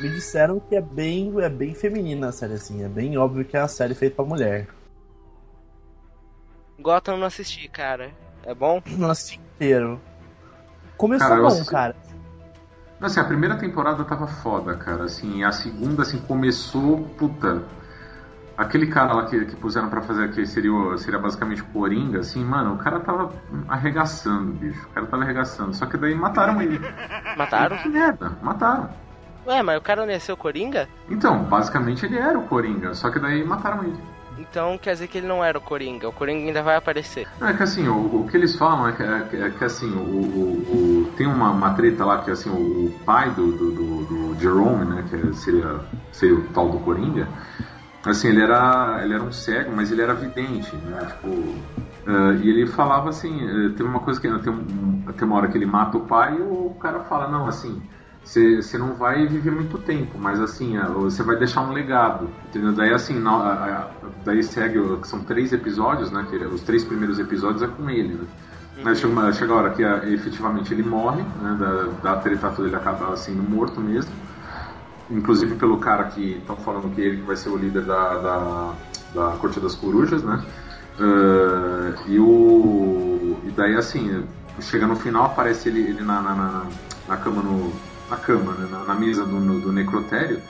Me 0.00 0.08
disseram 0.08 0.60
que 0.60 0.76
é 0.76 0.80
bem, 0.80 1.32
é 1.42 1.48
bem 1.48 1.74
feminina 1.74 2.28
a 2.28 2.32
série, 2.32 2.54
assim. 2.54 2.84
É 2.84 2.88
bem 2.88 3.18
óbvio 3.18 3.44
que 3.44 3.56
é 3.56 3.60
uma 3.60 3.66
série 3.66 3.96
feita 3.96 4.14
pra 4.14 4.24
mulher. 4.24 4.68
Gotham 6.78 7.14
eu 7.14 7.18
não 7.18 7.26
assisti, 7.26 7.66
cara. 7.68 8.12
É 8.44 8.54
bom? 8.54 8.80
Não 8.96 9.10
assisti 9.10 9.40
inteiro. 9.56 10.00
Começou 10.96 11.28
Cara, 11.28 11.42
bom, 11.42 11.48
assisti- 11.48 11.70
cara. 11.72 11.96
Assim, 13.00 13.20
a 13.20 13.24
primeira 13.24 13.56
temporada 13.56 14.04
tava 14.04 14.26
foda, 14.26 14.74
cara, 14.76 15.04
assim, 15.04 15.44
a 15.44 15.52
segunda, 15.52 16.02
assim, 16.02 16.18
começou, 16.18 17.02
puta... 17.18 17.62
Aquele 18.56 18.86
cara 18.86 19.12
lá 19.12 19.26
que, 19.26 19.44
que 19.44 19.54
puseram 19.54 19.90
pra 19.90 20.00
fazer 20.00 20.30
que 20.32 20.46
seria, 20.46 20.72
o- 20.72 20.96
seria 20.96 21.18
basicamente 21.20 21.60
o 21.60 21.66
Coringa, 21.66 22.20
assim, 22.20 22.42
mano, 22.42 22.72
o 22.72 22.78
cara 22.78 22.98
tava 23.00 23.30
arregaçando, 23.68 24.50
bicho. 24.52 24.82
O 24.86 24.94
cara 24.94 25.06
tava 25.06 25.24
arregaçando. 25.24 25.74
Só 25.76 25.84
que 25.84 25.98
daí 25.98 26.14
mataram 26.14 26.62
ele. 26.62 26.80
Mataram? 27.36 27.76
Que 27.76 27.88
merda, 27.90 28.32
mataram. 28.40 28.88
Ué, 29.46 29.62
mas 29.62 29.76
o 29.76 29.82
cara 29.82 30.06
nasceu 30.06 30.38
Coringa? 30.38 30.88
Então, 31.06 31.44
basicamente 31.44 32.06
ele 32.06 32.16
era 32.16 32.38
o 32.38 32.48
Coringa, 32.48 32.94
só 32.94 33.10
que 33.10 33.18
daí 33.18 33.44
mataram 33.44 33.84
ele. 33.84 34.00
Então 34.36 34.78
quer 34.78 34.92
dizer 34.92 35.08
que 35.08 35.18
ele 35.18 35.26
não 35.26 35.44
era 35.44 35.58
o 35.58 35.60
Coringa. 35.60 36.08
O 36.08 36.12
Coringa 36.12 36.46
ainda 36.46 36.62
vai 36.62 36.76
aparecer. 36.76 37.28
É 37.40 37.52
que 37.52 37.62
assim, 37.62 37.86
o, 37.88 38.22
o 38.22 38.26
que 38.26 38.36
eles 38.36 38.56
falam 38.56 38.88
é 38.88 38.92
que, 38.96 39.02
é 39.02 39.46
é 39.46 39.50
que, 39.50 39.64
assim, 39.64 39.92
o, 39.94 40.00
o- 40.00 41.02
o- 41.08 41.14
tem 41.14 41.26
uma, 41.26 41.50
uma 41.50 41.74
treta 41.74 42.04
lá 42.04 42.22
que 42.24 42.30
assim, 42.30 42.48
o, 42.50 42.98
pai 43.04 43.34
do, 43.34 43.52
do, 43.52 43.72
do- 43.72 44.04
do 44.06 44.38
Jerome, 44.40 44.86
né, 44.86 45.02
que 45.08 45.34
seria, 45.34 45.80
seria 46.10 46.34
o 46.36 46.50
tal 46.52 46.70
do 46.70 46.80
Coringa, 46.80 47.30
assim, 48.06 48.28
ele 48.28 48.42
era, 48.42 49.00
ele 49.04 49.14
era 49.14 49.22
um 49.22 49.32
cego, 49.32 49.72
mas 49.74 49.90
ele 49.92 50.02
era 50.02 50.14
vidente, 50.14 50.76
né, 50.78 51.04
tipo... 51.06 51.68
eh, 52.06 52.36
e 52.42 52.48
ele 52.50 52.66
falava 52.66 53.10
assim, 53.10 53.34
eh, 53.44 53.74
tem 53.76 53.84
uma 53.86 54.00
coisa 54.00 54.20
que 54.20 54.28
tem, 54.40 54.52
um- 54.52 55.04
tem 55.16 55.26
uma 55.26 55.36
hora 55.36 55.48
que 55.48 55.58
ele 55.58 55.66
mata 55.66 55.98
o 55.98 56.06
pai 56.06 56.36
e 56.38 56.42
o 56.42 56.74
cara 56.80 57.04
fala, 57.04 57.28
não, 57.28 57.46
assim, 57.46 57.86
você 58.26 58.60
você 58.62 58.76
não 58.78 58.94
vai 58.96 59.26
viver 59.28 59.52
muito 59.52 59.78
tempo, 59.78 60.18
mas 60.18 60.40
assim, 60.40 60.76
ah, 60.76 60.88
você 60.88 61.22
vai 61.22 61.36
deixar 61.36 61.62
um 61.62 61.72
legado, 61.72 62.30
entendeu? 62.44 62.72
Daí 62.74 62.92
assim, 62.92 63.18
na- 63.20 63.30
a- 63.32 63.80
a- 63.84 63.90
daí 64.24 64.42
segue, 64.42 64.78
são 65.04 65.24
três 65.24 65.52
episódios, 65.52 66.10
né? 66.10 66.26
Que 66.28 66.36
os 66.46 66.62
três 66.62 66.84
primeiros 66.84 67.18
episódios 67.20 67.62
é 67.62 67.68
com 67.68 67.88
ele, 67.90 68.14
né? 68.16 68.26
Mas 68.82 68.98
chega, 69.00 69.32
chega 69.32 69.52
a 69.52 69.56
hora 69.56 69.70
que 69.74 69.84
ah, 69.84 70.02
efetivamente 70.08 70.74
ele 70.74 70.82
morre, 70.82 71.22
né? 71.22 71.56
Da, 71.58 71.84
da 72.14 72.16
treta 72.20 72.50
toda 72.50 72.68
ele 72.68 72.76
acaba 72.76 73.16
sendo 73.16 73.42
morto 73.42 73.80
mesmo. 73.80 74.12
Inclusive 75.08 75.54
pelo 75.56 75.78
cara 75.78 76.04
que 76.04 76.38
estão 76.38 76.56
falando 76.56 76.90
que 76.94 77.00
ele 77.00 77.22
vai 77.22 77.36
ser 77.36 77.48
o 77.50 77.56
líder 77.56 77.84
da, 77.84 78.18
da, 78.18 78.76
da 79.14 79.36
Corte 79.36 79.60
das 79.60 79.74
Corujas, 79.76 80.22
né? 80.24 80.44
Ah, 80.98 81.94
e 82.06 82.18
o. 82.18 83.40
E 83.44 83.50
daí 83.52 83.76
assim, 83.76 84.26
chega 84.60 84.86
no 84.86 84.96
final, 84.96 85.24
aparece 85.26 85.68
ele, 85.68 85.80
ele 85.80 86.02
na, 86.04 86.20
na, 86.22 86.34
na, 86.34 86.72
na 87.06 87.16
cama 87.18 87.42
no. 87.42 87.80
Na 88.08 88.16
cama, 88.18 88.54
né? 88.54 88.66
na, 88.66 88.84
na 88.84 88.94
mesa 88.94 89.24
do, 89.26 89.40
no- 89.40 89.60
do 89.60 89.72
necrotério. 89.72 90.42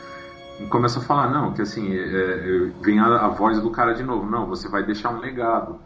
Começa 0.70 1.00
a 1.00 1.02
falar, 1.02 1.30
não, 1.30 1.52
que 1.52 1.62
assim, 1.62 1.92
é, 1.92 1.98
é, 2.00 2.66
vem 2.80 2.98
a, 2.98 3.06
a 3.26 3.28
voz 3.28 3.60
do 3.60 3.70
cara 3.70 3.92
de 3.94 4.02
novo, 4.02 4.28
não, 4.30 4.46
você 4.46 4.68
vai 4.68 4.82
deixar 4.84 5.10
um 5.10 5.18
legado. 5.20 5.80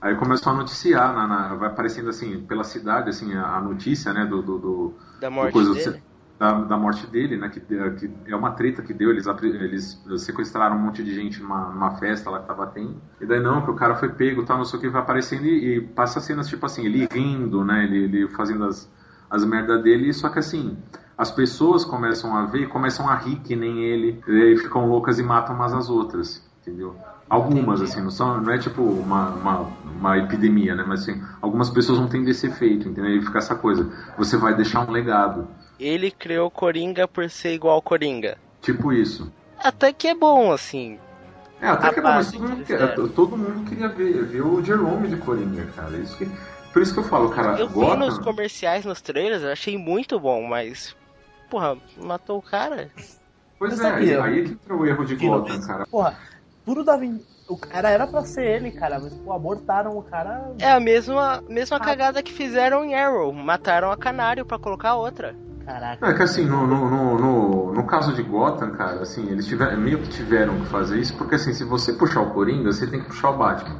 Aí 0.00 0.14
começou 0.16 0.52
a 0.52 0.56
noticiar, 0.56 1.14
na, 1.14 1.26
na- 1.26 1.54
vai 1.54 1.68
aparecendo 1.68 2.08
assim, 2.10 2.46
pela 2.46 2.64
cidade, 2.64 3.10
assim, 3.10 3.34
a, 3.34 3.56
a 3.56 3.60
notícia, 3.60 4.12
né, 4.12 4.24
do, 4.26 4.42
do, 4.42 4.58
do- 4.58 4.98
Da 5.20 5.28
do 5.28 5.34
morte 5.34 5.52
coisa- 5.52 5.74
dele. 5.74 6.02
Da, 6.38 6.52
da 6.64 6.76
morte 6.76 7.06
dele, 7.06 7.38
né, 7.38 7.48
que, 7.48 7.60
que 7.60 8.30
é 8.30 8.36
uma 8.36 8.50
treta 8.52 8.82
que 8.82 8.92
deu, 8.92 9.08
eles, 9.10 9.26
eles 9.26 10.04
sequestraram 10.18 10.76
um 10.76 10.78
monte 10.80 11.02
de 11.02 11.14
gente 11.14 11.40
numa, 11.42 11.70
numa 11.70 11.96
festa 11.96 12.28
lá 12.28 12.40
que 12.40 12.46
tava 12.46 12.66
tendo, 12.66 13.00
e 13.18 13.24
daí 13.24 13.40
não, 13.40 13.64
que 13.64 13.70
o 13.70 13.74
cara 13.74 13.94
foi 13.96 14.10
pego, 14.10 14.44
tal, 14.44 14.58
não 14.58 14.66
sei 14.66 14.78
o 14.78 14.82
que, 14.82 14.88
vai 14.90 15.00
aparecendo 15.00 15.46
e, 15.46 15.76
e 15.76 15.80
passa 15.80 16.20
cenas, 16.20 16.46
tipo 16.46 16.66
assim, 16.66 16.84
ele 16.84 17.08
rindo, 17.10 17.64
né, 17.64 17.84
ele, 17.84 18.04
ele 18.04 18.28
fazendo 18.28 18.64
as, 18.66 18.86
as 19.30 19.46
merdas 19.46 19.82
dele, 19.82 20.12
só 20.12 20.28
que 20.28 20.38
assim, 20.38 20.76
as 21.16 21.30
pessoas 21.30 21.84
começam 21.84 22.36
a 22.36 22.44
ver 22.46 22.62
e 22.62 22.66
começam 22.66 23.08
a 23.08 23.14
rir 23.16 23.36
que 23.36 23.56
nem 23.56 23.80
ele, 23.84 24.22
e 24.28 24.42
aí 24.42 24.56
ficam 24.56 24.86
loucas 24.86 25.18
e 25.18 25.22
matam 25.22 25.54
umas 25.54 25.72
às 25.72 25.88
outras, 25.88 26.42
entendeu? 26.60 26.96
Algumas, 27.28 27.80
assim, 27.82 28.00
não, 28.00 28.10
são, 28.10 28.40
não 28.40 28.52
é 28.52 28.58
tipo 28.58 28.82
uma, 28.82 29.30
uma, 29.30 29.58
uma 29.98 30.18
epidemia, 30.18 30.74
né? 30.76 30.84
Mas 30.86 31.02
assim, 31.02 31.20
algumas 31.42 31.68
pessoas 31.70 31.98
não 31.98 32.06
têm 32.08 32.22
desse 32.22 32.46
efeito, 32.46 32.88
entendeu? 32.88 33.16
E 33.16 33.22
fica 33.22 33.38
essa 33.38 33.54
coisa, 33.56 33.90
você 34.16 34.36
vai 34.36 34.54
deixar 34.54 34.88
um 34.88 34.92
legado. 34.92 35.48
Ele 35.80 36.10
criou 36.10 36.50
Coringa 36.50 37.08
por 37.08 37.28
ser 37.28 37.52
igual 37.54 37.82
Coringa. 37.82 38.38
Tipo 38.62 38.92
isso. 38.92 39.32
Até 39.62 39.92
que 39.92 40.06
é 40.06 40.14
bom, 40.14 40.52
assim. 40.52 40.98
É, 41.60 41.68
até 41.68 41.90
que 41.92 42.00
não, 42.00 42.10
mas 42.10 42.26
base 42.26 42.38
todo 42.38 42.48
mundo, 42.48 42.56
que 42.58 42.64
quer- 42.76 42.94
todo 43.14 43.36
mundo 43.36 43.68
queria 43.68 43.88
ver, 43.88 44.24
ver 44.26 44.42
o 44.42 44.62
Jerome 44.62 45.08
de 45.08 45.16
Coringa, 45.16 45.66
cara. 45.74 45.96
Isso 45.96 46.16
que, 46.18 46.30
por 46.72 46.80
isso 46.82 46.92
que 46.94 47.00
eu 47.00 47.04
falo, 47.04 47.30
cara, 47.30 47.58
Eu 47.58 47.66
vi 47.68 47.74
Gotham- 47.74 47.96
nos 47.98 48.18
comerciais, 48.18 48.84
nos 48.84 49.00
trailers, 49.00 49.42
eu 49.42 49.50
achei 49.50 49.76
muito 49.76 50.20
bom, 50.20 50.46
mas. 50.46 50.94
Porra, 51.48 51.76
matou 51.96 52.38
o 52.38 52.42
cara? 52.42 52.90
Pois 53.58 53.78
Eu 53.78 53.86
é, 53.86 53.90
aí, 53.90 53.92
sabia. 54.08 54.24
aí 54.24 54.40
é 54.40 54.44
que 54.44 54.50
entrou 54.52 54.80
o 54.80 54.86
erro 54.86 55.04
de 55.04 55.16
Gotham, 55.16 55.60
cara. 55.66 55.86
Porra, 55.86 56.14
tudo 56.64 56.84
dava. 56.84 57.04
em- 57.04 57.20
O 57.48 57.56
cara 57.56 57.88
era 57.90 58.08
pra 58.08 58.22
ser 58.24 58.44
ele, 58.44 58.72
cara, 58.72 58.98
mas 58.98 59.14
pô, 59.18 59.32
abortaram 59.32 59.96
o 59.96 60.02
cara. 60.02 60.52
É 60.58 60.72
a 60.72 60.80
mesma, 60.80 61.40
mesma 61.48 61.78
cagada 61.78 62.20
que 62.20 62.32
fizeram 62.32 62.84
em 62.84 62.96
Arrow. 62.96 63.32
Mataram 63.32 63.92
a 63.92 63.96
Canário 63.96 64.44
pra 64.44 64.58
colocar 64.58 64.96
outra. 64.96 65.32
Caraca. 65.64 66.04
É 66.08 66.12
que 66.14 66.22
assim, 66.24 66.44
no, 66.44 66.66
no, 66.66 66.90
no, 66.90 67.18
no, 67.18 67.72
no 67.72 67.86
caso 67.86 68.12
de 68.14 68.22
Gotham, 68.24 68.70
cara, 68.72 69.00
assim, 69.02 69.30
eles 69.30 69.46
tiveram, 69.46 69.76
meio 69.80 70.00
que 70.00 70.08
tiveram 70.08 70.58
que 70.60 70.66
fazer 70.66 70.98
isso, 70.98 71.16
porque 71.16 71.36
assim, 71.36 71.52
se 71.52 71.62
você 71.64 71.92
puxar 71.92 72.20
o 72.22 72.30
Coringa, 72.32 72.72
você 72.72 72.84
tem 72.88 73.00
que 73.00 73.06
puxar 73.06 73.30
o 73.30 73.36
Batman. 73.38 73.76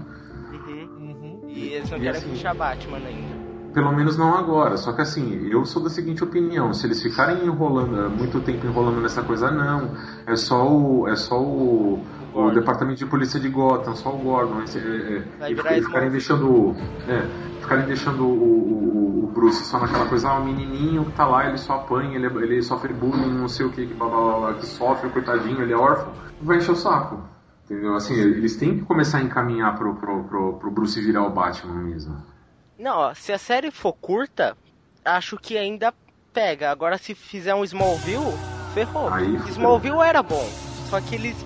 Uhum. 0.53 0.89
Uhum. 0.99 1.41
E 1.49 1.69
eles 1.75 1.91
não 1.91 1.99
E 1.99 2.03
querem 2.03 2.19
assim- 2.21 2.31
puxar 2.31 2.55
Batman 2.55 2.99
ainda. 2.99 3.36
Pelo 3.77 3.93
menos 3.93 4.17
não 4.17 4.35
agora. 4.35 4.79
Só 4.79 4.91
que 4.95 5.03
assim, 5.03 5.49
eu 5.51 5.63
sou 5.67 5.83
da 5.83 5.91
seguinte 5.91 6.25
opinião: 6.25 6.73
se 6.73 6.87
eles 6.87 7.03
ficarem 7.03 7.45
enrolando, 7.45 8.01
eh, 8.01 8.09
muito 8.09 8.41
tempo 8.41 8.67
enrolando 8.67 9.03
nessa 9.03 9.23
coisa, 9.23 9.51
não. 9.51 9.91
É 10.27 10.35
só 10.35 10.67
o. 10.67 11.07
É 11.07 11.15
só 11.15 11.39
o. 11.39 12.03
O 12.33 12.51
departamento 12.53 12.99
de 12.99 13.05
polícia 13.05 13.39
de 13.39 13.51
Gotham, 13.51 13.95
só 13.95 14.15
o 14.15 14.19
Gordon. 14.19 14.63
É, 14.63 15.45
é, 15.45 15.51
e 15.51 15.55
virar 15.55 15.75
ficarem 15.75 16.11
deixando. 16.11 16.75
É, 17.07 17.27
ficarem 17.61 17.85
deixando 17.85 18.25
o, 18.25 18.33
o, 18.33 19.25
o 19.25 19.27
Bruce 19.27 19.63
só 19.67 19.79
naquela 19.79 20.07
coisa, 20.07 20.31
ah, 20.31 20.41
o 20.41 20.45
menininho 20.47 21.05
que 21.05 21.13
tá 21.13 21.27
lá, 21.27 21.47
ele 21.47 21.59
só 21.59 21.75
apanha, 21.75 22.17
ele, 22.17 22.29
ele 22.45 22.63
sofre 22.63 22.95
bullying, 22.95 23.31
não 23.31 23.49
sei 23.49 23.67
o 23.67 23.71
que, 23.71 23.87
que, 23.87 23.93
blá, 23.93 24.09
blá, 24.09 24.39
blá, 24.39 24.55
que 24.55 24.65
sofre, 24.65 25.11
coitadinho, 25.11 25.61
ele 25.61 25.75
é 25.75 25.77
órfão. 25.77 26.15
Vai 26.41 26.57
encher 26.57 26.73
o 26.73 26.77
saco. 26.77 27.21
Entendeu? 27.67 27.95
Assim, 27.95 28.15
eles 28.15 28.57
têm 28.57 28.79
que 28.79 28.87
começar 28.87 29.19
a 29.19 29.23
encaminhar 29.23 29.77
pro, 29.77 29.95
pro, 29.97 30.25
pro, 30.25 30.53
pro 30.55 30.71
Bruce 30.71 30.99
virar 30.99 31.27
o 31.27 31.31
Batman 31.31 31.83
mesmo. 31.83 32.36
Não, 32.79 32.99
ó, 32.99 33.15
se 33.15 33.33
a 33.33 33.39
série 33.39 33.71
for 33.71 33.93
curta, 33.93 34.57
acho 35.05 35.37
que 35.37 35.57
ainda 35.57 35.95
pega. 36.33 36.71
Agora 36.71 36.99
se 36.99 37.15
fizer 37.15 37.55
um 37.55 37.65
Smallville, 37.65 38.33
ferrou. 38.75 39.09
Aí. 39.09 39.37
Smallville 39.49 40.03
era 40.03 40.23
bom, 40.23 40.47
só 40.91 41.01
que 41.01 41.15
eles 41.15 41.37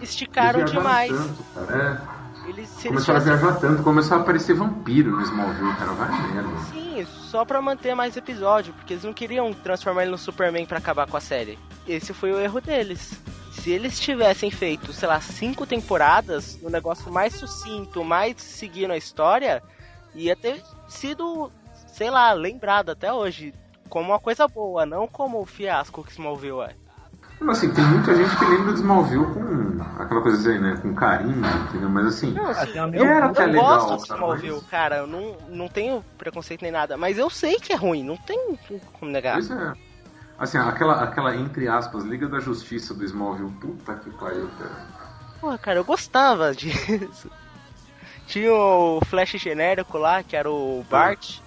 esticaram 0.00 0.60
Eles 0.60 0.72
demais. 0.72 1.10
Tanto, 1.10 1.44
cara. 1.54 2.04
É. 2.14 2.18
Eles, 2.48 2.68
se 2.70 2.88
eles 2.88 3.04
Começaram 3.04 3.20
a 3.20 3.22
viajar 3.22 3.60
tanto, 3.60 3.82
começou 3.82 4.16
a 4.16 4.20
aparecer 4.20 4.54
vampiro 4.54 5.10
no 5.10 5.22
Smallville, 5.22 5.74
cara. 5.76 5.92
Vai 5.92 6.32
merda. 6.32 6.58
Sim, 6.72 7.06
só 7.28 7.44
pra 7.44 7.60
manter 7.60 7.94
mais 7.94 8.16
episódio, 8.16 8.72
porque 8.72 8.94
eles 8.94 9.04
não 9.04 9.12
queriam 9.12 9.52
transformar 9.52 10.02
ele 10.02 10.12
no 10.12 10.18
Superman 10.18 10.64
pra 10.64 10.78
acabar 10.78 11.06
com 11.06 11.16
a 11.16 11.20
série. 11.20 11.58
Esse 11.86 12.14
foi 12.14 12.32
o 12.32 12.40
erro 12.40 12.60
deles. 12.60 13.20
Se 13.52 13.70
eles 13.70 13.98
tivessem 14.00 14.50
feito, 14.50 14.92
sei 14.92 15.08
lá, 15.08 15.20
cinco 15.20 15.66
temporadas, 15.66 16.58
no 16.62 16.70
negócio 16.70 17.12
mais 17.12 17.34
sucinto, 17.34 18.02
mais 18.02 18.40
seguindo 18.40 18.92
a 18.92 18.96
história, 18.96 19.62
ia 20.24 20.36
ter 20.36 20.62
sido, 20.88 21.50
sei 21.86 22.10
lá, 22.10 22.32
lembrado 22.32 22.90
até 22.90 23.12
hoje 23.12 23.54
como 23.88 24.10
uma 24.10 24.18
coisa 24.18 24.46
boa, 24.46 24.84
não 24.84 25.06
como 25.08 25.40
o 25.40 25.46
fiasco 25.46 26.04
que 26.04 26.12
Smallville 26.12 26.60
é. 26.62 26.74
Mas, 27.40 27.58
assim, 27.58 27.72
tem 27.72 27.84
muita 27.84 28.14
gente 28.16 28.36
que 28.36 28.44
lembra 28.46 28.72
de 28.72 28.80
Smallville 28.80 29.24
com 29.26 30.02
aquela 30.02 30.20
coisa 30.22 30.38
assim, 30.38 30.58
né? 30.58 30.76
Com 30.82 30.92
carinho, 30.92 31.40
entendeu? 31.68 31.88
Mas 31.88 32.06
assim. 32.06 32.32
Não, 32.32 32.46
Ah, 32.46 32.50
assim, 32.50 32.80
um 32.80 32.94
eu, 32.94 33.04
Era 33.04 33.20
meu- 33.20 33.30
até 33.30 33.44
eu 33.44 33.50
legal, 33.50 33.78
gosto 33.88 34.02
de 34.02 34.08
cara, 34.08 34.20
Smallville, 34.20 34.54
mas- 34.56 34.66
cara, 34.66 34.96
eu 34.96 35.06
não, 35.06 35.36
não 35.48 35.68
tenho 35.68 36.04
preconceito 36.18 36.62
nem 36.62 36.72
nada, 36.72 36.96
mas 36.96 37.16
eu 37.16 37.30
sei 37.30 37.56
que 37.60 37.72
é 37.72 37.76
ruim, 37.76 38.02
não 38.02 38.16
tem 38.16 38.58
como 38.92 39.10
negar. 39.12 39.34
Pois 39.34 39.50
é. 39.50 39.72
Assim, 40.36 40.58
aquela, 40.58 41.02
aquela, 41.02 41.34
entre 41.36 41.68
aspas, 41.68 42.04
Liga 42.04 42.28
da 42.28 42.40
Justiça 42.40 42.92
do 42.92 43.04
Smallville, 43.04 43.50
puta 43.60 43.94
que 43.96 44.10
pariu, 44.10 44.48
cara. 44.58 44.86
Pô, 45.40 45.56
cara, 45.58 45.78
eu 45.78 45.84
gostava 45.84 46.52
disso. 46.54 47.30
Tinha 48.28 48.52
o 48.52 49.00
Flash 49.06 49.30
genérico 49.32 49.96
lá, 49.96 50.22
que 50.22 50.36
era 50.36 50.50
o 50.50 50.84
Bart. 50.88 51.40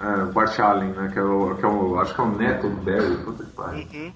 É, 0.00 0.22
o 0.22 0.32
Bart 0.32 0.58
Allen, 0.58 0.90
né? 0.90 1.10
Que 1.12 1.18
é 1.18 1.22
o, 1.22 1.56
que 1.56 1.64
é 1.64 1.68
o, 1.68 1.98
acho 1.98 2.14
que 2.14 2.20
é 2.20 2.24
o 2.24 2.30
neto 2.30 2.68
do 2.68 2.76
Barry, 2.76 3.16
puta 3.24 3.44
que 3.44 3.50
pariu. 3.50 3.86
Uhum. 3.92 4.12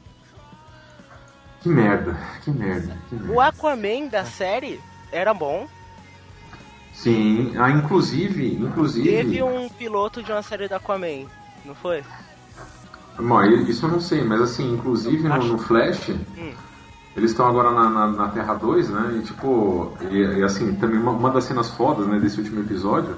Que 1.61 1.69
merda, 1.69 2.17
que 2.45 2.51
merda, 2.53 2.97
que 3.09 3.15
merda. 3.17 3.33
O 3.33 3.41
Aquaman 3.41 4.07
da 4.09 4.25
série 4.25 4.81
era 5.11 5.35
bom. 5.35 5.67
Sim, 6.93 7.55
ah, 7.59 7.71
inclusive, 7.71 8.55
inclusive. 8.55 9.09
Teve 9.09 9.43
um 9.43 9.69
piloto 9.69 10.23
de 10.23 10.31
uma 10.31 10.43
série 10.43 10.69
da 10.69 10.77
Aquaman, 10.77 11.27
não 11.65 11.75
foi? 11.75 12.05
Bom, 13.19 13.43
isso 13.43 13.87
eu 13.87 13.91
não 13.91 14.01
sei, 14.01 14.23
mas 14.23 14.41
assim, 14.43 14.75
inclusive 14.75 15.29
no, 15.29 15.45
no 15.45 15.59
Flash, 15.59 16.11
Hum. 16.39 16.53
Eles 17.17 17.31
estão 17.31 17.47
agora 17.47 17.71
na, 17.71 17.89
na, 17.89 18.07
na 18.09 18.29
Terra 18.29 18.55
2, 18.55 18.91
né? 18.91 19.17
E 19.19 19.23
tipo, 19.23 19.93
e, 20.11 20.19
e, 20.19 20.43
assim, 20.43 20.75
também 20.75 20.99
uma, 20.99 21.13
uma 21.13 21.31
das 21.31 21.45
cenas 21.45 21.71
fodas, 21.71 22.07
né, 22.07 22.19
desse 22.19 22.39
último 22.39 22.61
episódio, 22.61 23.17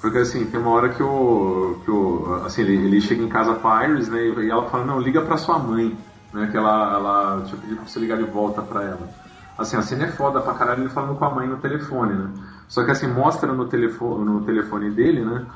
porque 0.00 0.18
assim, 0.18 0.44
tem 0.46 0.60
uma 0.60 0.70
hora 0.70 0.90
que 0.90 1.02
o. 1.02 1.80
Que 1.84 1.90
o 1.90 2.42
assim, 2.44 2.62
ele, 2.62 2.74
ele 2.74 3.00
chega 3.00 3.22
em 3.22 3.28
casa 3.28 3.54
com 3.54 3.68
a 3.68 3.86
Iris, 3.88 4.08
né? 4.08 4.20
E 4.24 4.50
ela 4.50 4.68
fala, 4.68 4.84
não, 4.84 5.00
liga 5.00 5.22
pra 5.22 5.36
sua 5.36 5.58
mãe, 5.58 5.96
né? 6.32 6.48
Que 6.50 6.56
ela, 6.56 6.94
ela 6.94 7.42
tinha 7.46 7.60
pedido 7.60 7.80
pra 7.80 7.88
você 7.88 7.98
ligar 7.98 8.18
de 8.18 8.24
volta 8.24 8.62
pra 8.62 8.82
ela. 8.82 9.08
Assim, 9.56 9.76
a 9.76 9.82
cena 9.82 10.04
é 10.04 10.08
foda 10.08 10.40
pra 10.40 10.52
caralho 10.54 10.82
ele 10.82 10.90
falando 10.90 11.18
com 11.18 11.24
a 11.24 11.34
mãe 11.34 11.48
no 11.48 11.56
telefone, 11.56 12.12
né? 12.12 12.30
Só 12.68 12.84
que 12.84 12.90
assim, 12.90 13.06
mostra 13.06 13.52
no 13.52 13.66
telefone, 13.66 14.24
no 14.24 14.42
telefone 14.42 14.90
dele, 14.90 15.24
né? 15.24 15.46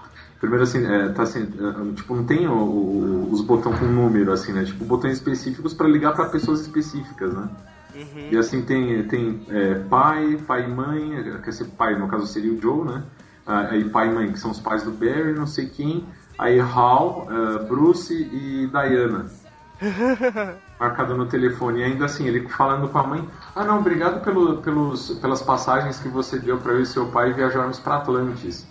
Primeiro 0.41 0.65
assim, 0.65 0.87
é, 0.87 1.11
tá 1.11 1.25
assim, 1.25 1.43
é, 1.43 1.95
tipo, 1.95 2.15
não 2.15 2.25
tem 2.25 2.49
o, 2.49 2.55
o, 2.55 3.29
os 3.31 3.43
botões 3.43 3.79
com 3.79 3.85
número, 3.85 4.33
assim, 4.33 4.53
né? 4.53 4.65
Tipo, 4.65 4.87
botões 4.87 5.19
específicos 5.19 5.75
pra 5.75 5.87
ligar 5.87 6.15
pra 6.15 6.31
pessoas 6.31 6.61
específicas, 6.61 7.35
né? 7.35 7.47
Uhum. 7.95 8.29
E 8.31 8.37
assim 8.37 8.63
tem, 8.63 9.03
tem 9.09 9.45
é, 9.49 9.75
pai, 9.75 10.39
pai 10.47 10.65
e 10.65 10.69
mãe, 10.69 11.41
que 11.43 11.51
esse 11.51 11.65
pai 11.65 11.99
no 11.99 12.09
caso 12.09 12.27
seria 12.27 12.53
o 12.53 12.61
Joe, 12.61 12.85
né? 12.85 13.03
Ah, 13.47 13.69
Aí 13.71 13.89
pai 13.89 14.09
e 14.09 14.13
mãe, 14.13 14.33
que 14.33 14.39
são 14.39 14.51
os 14.51 14.61
pais 14.61 14.83
do 14.83 14.93
Barry, 14.93 15.33
não 15.33 15.47
sei 15.47 15.67
quem. 15.67 16.07
Aí 16.39 16.61
Hal, 16.61 17.27
ah, 17.29 17.63
Bruce 17.65 18.15
e 18.15 18.69
Diana. 18.69 19.27
Marcado 20.79 21.17
no 21.17 21.27
telefone. 21.27 21.81
E 21.81 21.85
ainda 21.85 22.05
assim, 22.07 22.27
ele 22.27 22.49
falando 22.49 22.89
com 22.89 22.99
a 22.99 23.07
mãe: 23.07 23.29
Ah, 23.55 23.65
não, 23.65 23.81
obrigado 23.81 24.23
pelo, 24.23 24.59
pelos, 24.59 25.11
pelas 25.19 25.43
passagens 25.43 25.99
que 25.99 26.09
você 26.09 26.39
deu 26.39 26.59
pra 26.59 26.73
eu 26.73 26.81
e 26.81 26.87
seu 26.87 27.07
pai 27.07 27.33
viajarmos 27.33 27.79
pra 27.81 27.97
Atlantis. 27.97 28.67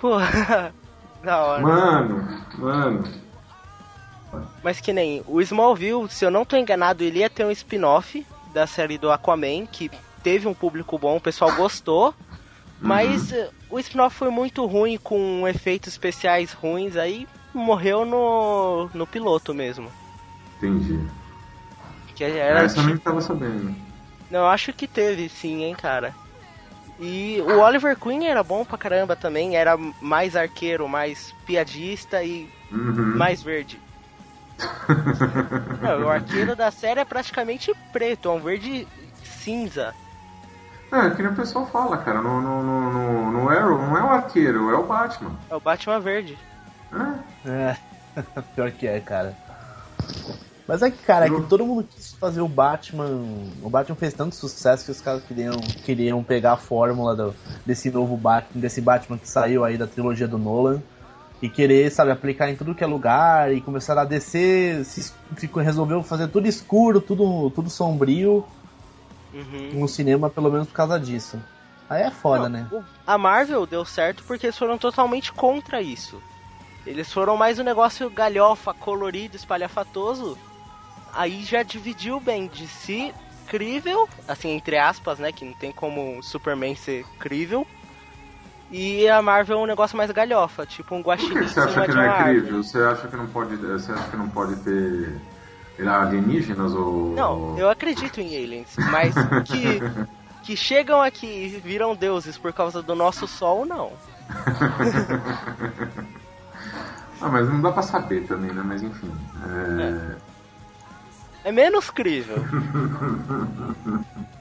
Pô, 0.00 0.18
da 1.22 1.38
hora. 1.38 1.62
Mano, 1.62 2.28
mano. 2.58 3.27
Mas 4.62 4.80
que 4.80 4.92
nem 4.92 5.22
o 5.26 5.40
Smallville, 5.40 6.08
se 6.08 6.24
eu 6.24 6.30
não 6.30 6.44
tô 6.44 6.56
enganado, 6.56 7.04
ele 7.04 7.20
ia 7.20 7.30
ter 7.30 7.44
um 7.44 7.50
spin-off 7.50 8.26
da 8.52 8.66
série 8.66 8.98
do 8.98 9.10
Aquaman, 9.10 9.66
que 9.66 9.90
teve 10.22 10.48
um 10.48 10.54
público 10.54 10.98
bom, 10.98 11.16
o 11.16 11.20
pessoal 11.20 11.52
gostou. 11.52 12.14
Mas 12.80 13.32
eh, 13.32 13.50
o 13.68 13.78
spin-off 13.78 14.16
foi 14.16 14.30
muito 14.30 14.64
ruim, 14.66 14.96
com 14.96 15.46
efeitos 15.46 15.92
especiais 15.92 16.52
ruins, 16.52 16.96
aí 16.96 17.26
morreu 17.54 18.04
no, 18.04 18.90
no 18.94 19.06
piloto 19.06 19.54
mesmo. 19.54 19.92
Entendi. 20.56 21.00
Que 22.14 22.24
era 22.24 22.64
Essa 22.64 22.80
eu 22.80 22.84
nem 22.84 22.96
tava 22.96 23.20
sabendo. 23.20 23.74
Não, 24.30 24.40
eu 24.40 24.46
acho 24.48 24.72
que 24.72 24.86
teve 24.86 25.28
sim, 25.28 25.62
hein, 25.64 25.74
cara. 25.74 26.14
E 26.98 27.40
o 27.42 27.60
Oliver 27.60 27.96
Queen 27.96 28.26
era 28.26 28.42
bom 28.42 28.64
pra 28.64 28.76
caramba 28.76 29.14
também, 29.14 29.56
era 29.56 29.76
mais 30.00 30.34
arqueiro, 30.34 30.88
mais 30.88 31.32
piadista 31.46 32.22
e 32.24 32.48
Uhum. 32.70 33.16
mais 33.16 33.42
verde. 33.42 33.80
Não, 35.82 36.06
o 36.06 36.08
arqueiro 36.10 36.56
da 36.56 36.70
série 36.70 37.00
é 37.00 37.04
praticamente 37.04 37.72
preto, 37.92 38.28
é 38.28 38.32
um 38.32 38.40
verde 38.40 38.86
cinza. 39.22 39.94
É, 40.90 41.10
que 41.10 41.22
nem 41.22 41.30
o 41.32 41.36
pessoal 41.36 41.66
fala, 41.66 41.98
cara. 41.98 42.22
No, 42.22 42.40
no, 42.40 42.62
no, 42.62 42.92
no, 42.92 43.32
no 43.32 43.48
Arrow 43.50 43.78
não 43.78 43.96
é 43.96 44.02
o 44.02 44.08
arqueiro, 44.08 44.70
é 44.70 44.76
o 44.76 44.86
Batman. 44.86 45.38
É 45.50 45.54
o 45.54 45.60
Batman 45.60 46.00
verde. 46.00 46.38
É. 47.44 47.50
É, 47.50 47.76
pior 48.54 48.70
que 48.72 48.86
é, 48.86 48.98
cara. 49.00 49.36
Mas 50.66 50.82
é 50.82 50.90
que, 50.90 50.98
cara, 50.98 51.26
é 51.26 51.30
que 51.30 51.48
todo 51.48 51.64
mundo 51.64 51.88
quis 51.88 52.12
fazer 52.14 52.40
o 52.42 52.48
Batman. 52.48 53.06
O 53.62 53.70
Batman 53.70 53.96
fez 53.96 54.12
tanto 54.12 54.34
sucesso 54.34 54.84
que 54.84 54.90
os 54.90 55.00
caras 55.00 55.22
queriam, 55.24 55.56
queriam 55.84 56.22
pegar 56.22 56.52
a 56.52 56.56
fórmula 56.58 57.16
do- 57.16 57.34
desse 57.64 57.90
novo 57.90 58.16
Batman, 58.16 58.60
desse 58.60 58.80
Batman 58.80 59.18
que 59.18 59.28
saiu 59.28 59.64
aí 59.64 59.78
da 59.78 59.86
trilogia 59.86 60.28
do 60.28 60.36
Nolan. 60.38 60.82
E 61.40 61.48
querer, 61.48 61.90
sabe, 61.90 62.10
aplicar 62.10 62.50
em 62.50 62.56
tudo 62.56 62.74
que 62.74 62.82
é 62.82 62.86
lugar 62.86 63.52
e 63.54 63.60
começar 63.60 63.96
a 63.96 64.04
descer, 64.04 64.84
se, 64.84 65.12
ficou, 65.36 65.62
resolveu 65.62 66.02
fazer 66.02 66.28
tudo 66.28 66.48
escuro, 66.48 67.00
tudo, 67.00 67.50
tudo 67.50 67.70
sombrio 67.70 68.44
Uhum. 69.32 69.80
no 69.80 69.88
cinema, 69.88 70.28
pelo 70.28 70.50
menos 70.50 70.66
por 70.66 70.74
causa 70.74 70.98
disso. 70.98 71.38
Aí 71.88 72.02
é 72.02 72.10
foda, 72.10 72.48
Não, 72.48 72.50
né? 72.50 72.66
A 73.06 73.16
Marvel 73.16 73.66
deu 73.66 73.84
certo 73.84 74.24
porque 74.24 74.46
eles 74.46 74.58
foram 74.58 74.76
totalmente 74.76 75.32
contra 75.32 75.80
isso. 75.80 76.20
Eles 76.84 77.12
foram 77.12 77.36
mais 77.36 77.58
um 77.58 77.64
negócio 77.64 78.10
galhofa, 78.10 78.74
colorido, 78.74 79.36
espalhafatoso. 79.36 80.36
Aí 81.12 81.42
já 81.44 81.62
dividiu 81.62 82.20
bem 82.20 82.46
de 82.48 82.66
si 82.66 83.14
crível, 83.46 84.08
assim, 84.26 84.50
entre 84.50 84.76
aspas, 84.78 85.18
né? 85.18 85.32
Que 85.32 85.44
não 85.44 85.54
tem 85.54 85.72
como 85.72 86.22
Superman 86.22 86.74
ser 86.74 87.04
crível. 87.18 87.66
E 88.70 89.08
a 89.08 89.22
Marvel 89.22 89.58
é 89.58 89.62
um 89.62 89.66
negócio 89.66 89.96
mais 89.96 90.10
galhofa, 90.10 90.66
tipo 90.66 90.94
um 90.94 91.02
Por 91.02 91.10
guaxinim 91.10 91.32
que 91.32 91.38
em 91.38 91.48
você 91.48 91.60
acha 91.60 91.86
que 91.86 91.94
não 91.94 92.02
é 92.02 92.22
crível? 92.22 92.62
Você 92.62 92.78
acha 92.78 93.08
que 93.08 93.16
não 93.16 93.26
pode, 93.26 93.56
você 93.56 93.92
acha 93.92 94.10
que 94.10 94.16
não 94.16 94.28
pode 94.28 94.56
ter 94.56 95.18
alienígenas 95.86 96.74
ou 96.74 97.14
Não, 97.14 97.58
eu 97.58 97.70
acredito 97.70 98.20
em 98.20 98.36
aliens, 98.36 98.74
mas 98.90 99.14
que, 99.44 99.80
que 100.44 100.56
chegam 100.56 101.00
aqui 101.00 101.26
e 101.26 101.60
viram 101.60 101.94
deuses 101.94 102.36
por 102.36 102.52
causa 102.52 102.82
do 102.82 102.94
nosso 102.94 103.26
sol, 103.26 103.64
não. 103.64 103.92
Ah, 107.20 107.28
mas 107.28 107.48
não 107.48 107.60
dá 107.60 107.72
pra 107.72 107.82
saber 107.82 108.28
também, 108.28 108.52
né? 108.52 108.62
Mas 108.64 108.80
enfim. 108.80 109.10
É... 111.44 111.48
É 111.48 111.52
menos 111.52 111.90
crível. 111.90 112.36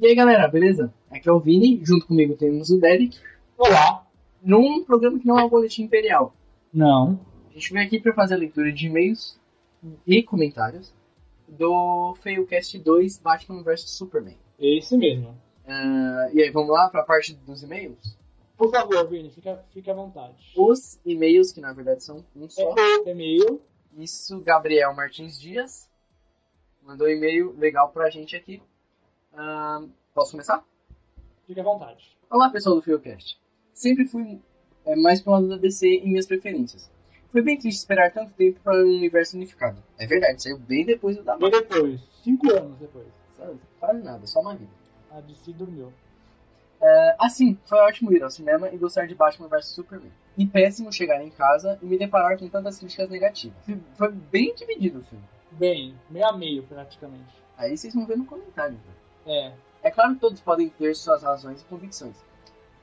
E 0.00 0.06
aí 0.06 0.14
galera, 0.14 0.48
beleza? 0.48 0.90
Aqui 1.10 1.28
é 1.28 1.32
o 1.32 1.38
Vini, 1.38 1.78
junto 1.84 2.06
comigo 2.06 2.34
temos 2.34 2.70
o 2.70 2.80
Derek. 2.80 3.18
Olá. 3.58 4.06
Num 4.42 4.82
programa 4.82 5.18
que 5.18 5.26
não 5.26 5.38
é 5.38 5.44
o 5.44 5.50
Boletim 5.50 5.82
Imperial. 5.82 6.34
Não. 6.72 7.20
A 7.50 7.52
gente 7.52 7.70
veio 7.70 7.84
aqui 7.84 8.00
para 8.00 8.14
fazer 8.14 8.32
a 8.32 8.38
leitura 8.38 8.72
de 8.72 8.86
e-mails 8.86 9.38
e 10.06 10.22
comentários 10.22 10.90
do 11.46 12.14
Failcast 12.22 12.78
2 12.78 13.18
Batman 13.18 13.62
vs 13.62 13.90
Superman. 13.90 14.38
Esse 14.58 14.96
mesmo. 14.96 15.36
Ah, 15.68 16.30
e 16.32 16.44
aí, 16.44 16.50
vamos 16.50 16.70
lá 16.70 16.88
para 16.88 17.02
a 17.02 17.04
parte 17.04 17.34
dos 17.34 17.62
e-mails? 17.62 18.16
Por 18.56 18.70
favor, 18.70 19.06
Vini, 19.06 19.28
fica, 19.28 19.62
fica 19.70 19.92
à 19.92 19.94
vontade. 19.94 20.34
Os 20.56 20.98
e-mails, 21.04 21.52
que 21.52 21.60
na 21.60 21.74
verdade 21.74 22.02
são 22.02 22.24
um 22.34 22.48
só. 22.48 22.74
E-mail. 23.04 23.60
Isso, 23.98 24.40
Gabriel 24.40 24.96
Martins 24.96 25.38
Dias 25.38 25.90
mandou 26.82 27.06
um 27.06 27.10
e-mail 27.10 27.54
legal 27.58 27.90
pra 27.90 28.08
gente 28.08 28.34
aqui. 28.34 28.62
Ah, 29.32 29.82
posso 30.14 30.32
começar? 30.32 30.64
Fica 31.46 31.60
à 31.60 31.64
vontade. 31.64 32.16
Olá, 32.28 32.50
pessoal 32.50 32.76
do 32.76 32.82
Failcast. 32.82 33.38
Sempre 33.72 34.06
fui 34.06 34.40
é, 34.84 34.96
mais 34.96 35.20
pro 35.20 35.32
lado 35.32 35.48
da 35.48 35.56
DC 35.56 35.86
em 35.86 36.10
minhas 36.10 36.26
preferências. 36.26 36.90
Foi 37.30 37.42
bem 37.42 37.56
triste 37.56 37.78
esperar 37.78 38.12
tanto 38.12 38.32
tempo 38.34 38.58
para 38.60 38.76
um 38.84 38.96
universo 38.96 39.36
unificado. 39.36 39.82
É 39.98 40.06
verdade, 40.06 40.42
saiu 40.42 40.58
bem 40.58 40.84
depois 40.84 41.16
do 41.16 41.22
da 41.22 41.36
Bem 41.36 41.50
depois. 41.50 42.00
Cinco 42.24 42.50
anos 42.52 42.78
depois. 42.78 43.06
Sabe? 43.38 43.60
Quase 43.78 44.02
nada, 44.02 44.26
só 44.26 44.40
uma 44.40 44.54
vida. 44.54 44.70
A 45.10 45.20
DC 45.20 45.52
dormiu. 45.52 45.92
É, 46.80 47.16
assim, 47.20 47.58
foi 47.66 47.78
ótimo 47.78 48.12
ir 48.12 48.22
ao 48.22 48.30
cinema 48.30 48.68
e 48.72 48.76
gostar 48.76 49.06
de 49.06 49.14
Batman 49.14 49.48
vs 49.48 49.66
Superman. 49.66 50.10
E 50.36 50.46
péssimo 50.46 50.92
chegar 50.92 51.22
em 51.22 51.30
casa 51.30 51.78
e 51.82 51.86
me 51.86 51.98
deparar 51.98 52.38
com 52.38 52.48
tantas 52.48 52.78
críticas 52.78 53.08
negativas. 53.10 53.56
Foi 53.94 54.10
bem 54.10 54.54
dividido 54.54 55.00
o 55.00 55.04
filme. 55.04 55.24
Bem, 55.52 55.94
meio 56.08 56.26
a 56.26 56.32
meio 56.32 56.62
praticamente. 56.64 57.34
Aí 57.56 57.76
vocês 57.76 57.94
vão 57.94 58.06
ver 58.06 58.16
no 58.16 58.24
comentário. 58.24 58.76
velho. 58.76 58.99
É. 59.26 59.52
É 59.82 59.90
claro 59.90 60.14
que 60.14 60.20
todos 60.20 60.40
podem 60.40 60.68
ter 60.68 60.94
suas 60.94 61.22
razões 61.22 61.60
e 61.60 61.64
convicções. 61.64 62.16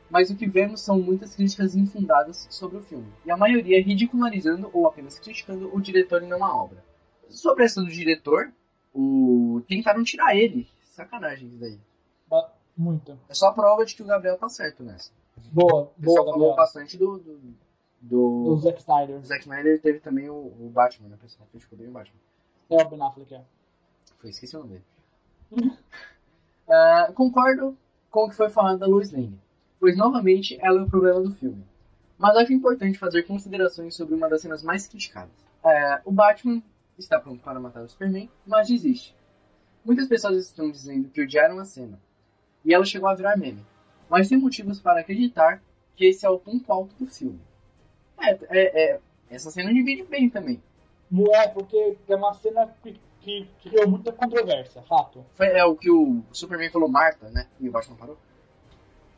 Mas 0.10 0.30
o 0.30 0.36
que 0.36 0.48
vemos 0.48 0.82
são 0.82 1.00
muitas 1.00 1.36
críticas 1.36 1.76
infundadas 1.76 2.48
sobre 2.50 2.78
o 2.78 2.84
filme. 2.84 3.12
E 3.26 3.32
a 3.32 3.38
maioria 3.38 3.84
ridicularizando 3.84 4.70
ou 4.74 4.88
apenas 4.88 5.20
criticando 5.20 5.74
o 5.76 5.82
diretor 5.82 6.24
e 6.24 6.28
não 6.28 6.44
a 6.44 6.56
obra. 6.56 6.84
Sobre 7.30 7.66
essa 7.66 7.82
do 7.82 7.88
diretor, 7.90 8.52
o... 8.94 9.62
tentaram 9.68 10.04
tirar 10.04 10.36
ele. 10.36 10.68
Sacanagem 10.86 11.50
isso 11.50 11.58
daí. 11.58 11.80
Muito. 12.78 13.18
É 13.28 13.34
só 13.34 13.52
prova 13.52 13.84
de 13.84 13.96
que 13.96 14.04
o 14.04 14.06
Gabriel 14.06 14.38
tá 14.38 14.48
certo 14.48 14.84
nessa. 14.84 15.12
Boa, 15.52 15.84
O 15.84 15.86
pessoal 15.88 15.96
boa, 15.98 16.34
falou 16.34 16.50
Gabriel. 16.50 16.56
bastante 16.56 16.98
do, 16.98 17.18
do, 17.18 17.40
do, 18.02 18.44
Do 18.44 18.58
Zack 18.58 18.80
Snyder. 18.80 19.18
O 19.18 19.24
Zack 19.24 19.42
Snyder 19.42 19.82
teve 19.82 20.00
também 20.00 20.30
o, 20.30 20.36
o 20.36 20.70
Batman, 20.72 21.10
né? 21.10 21.16
O 21.16 21.20
pessoal 21.20 21.48
criticou 21.50 21.78
bem 21.78 21.88
o 21.88 21.92
Batman. 21.92 22.20
É 22.70 22.84
o 22.84 22.90
Ben 22.90 23.02
Affleck, 23.02 23.34
é. 23.34 23.42
Foi, 24.20 24.30
esqueci 24.30 24.56
o 24.56 24.60
nome 24.60 24.82
dele. 25.52 25.74
Ah, 26.70 27.12
concordo 27.14 27.78
com 28.10 28.26
o 28.26 28.30
que 28.30 28.36
foi 28.36 28.50
falado 28.50 28.80
da 28.80 28.88
Lois 28.88 29.12
Lane. 29.12 29.40
pois 29.80 29.96
novamente 29.96 30.58
ela 30.62 30.80
é 30.80 30.84
o 30.84 30.90
problema 30.90 31.22
do 31.22 31.32
filme. 31.32 31.64
Mas 32.18 32.36
acho 32.36 32.52
importante 32.52 32.98
fazer 32.98 33.24
considerações 33.24 33.96
sobre 33.96 34.16
uma 34.16 34.28
das 34.28 34.42
cenas 34.42 34.64
mais 34.64 34.88
criticadas. 34.88 35.30
É, 35.64 36.02
o 36.04 36.12
Batman 36.12 36.62
está 36.98 37.20
pronto 37.20 37.44
para 37.44 37.60
matar 37.60 37.84
o 37.84 37.88
Superman, 37.88 38.30
mas 38.46 38.68
desiste. 38.68 39.16
Muitas 39.86 40.08
pessoas 40.08 40.38
estão 40.46 40.70
dizendo 40.72 41.10
que 41.10 41.22
odiaram 41.22 41.60
a 41.60 41.66
cena, 41.66 42.00
e 42.66 42.74
ela 42.74 42.86
chegou 42.86 43.08
a 43.08 43.16
virar 43.16 43.38
meme. 43.38 43.64
Mas 44.10 44.30
tem 44.30 44.38
motivos 44.38 44.80
para 44.80 45.02
acreditar 45.02 45.62
que 45.96 46.06
esse 46.06 46.26
é 46.26 46.30
o 46.30 46.40
ponto 46.40 46.72
alto 46.72 46.96
do 47.00 47.08
filme. 47.08 47.40
É, 48.20 48.32
é, 48.50 48.94
é 48.96 49.00
essa 49.30 49.52
cena 49.52 49.74
divide 49.74 50.04
bem 50.04 50.30
também. 50.30 50.62
Não 51.10 51.34
é, 51.34 51.48
porque 51.48 51.98
é 52.08 52.16
uma 52.16 52.34
cena 52.34 52.68
que, 52.82 53.00
que 53.28 53.70
criou 53.70 53.90
muita 53.90 54.12
controvérsia, 54.14 54.82
fato. 54.84 55.26
Foi, 55.36 55.48
é 55.48 55.66
o 55.66 55.76
que 55.76 55.92
o 55.92 56.24
Superman 56.32 56.72
falou 56.72 56.88
Marta, 56.88 57.30
né? 57.30 57.48
E 57.60 57.68
o 57.68 57.72
Batman 57.72 57.98
parou. 57.98 58.18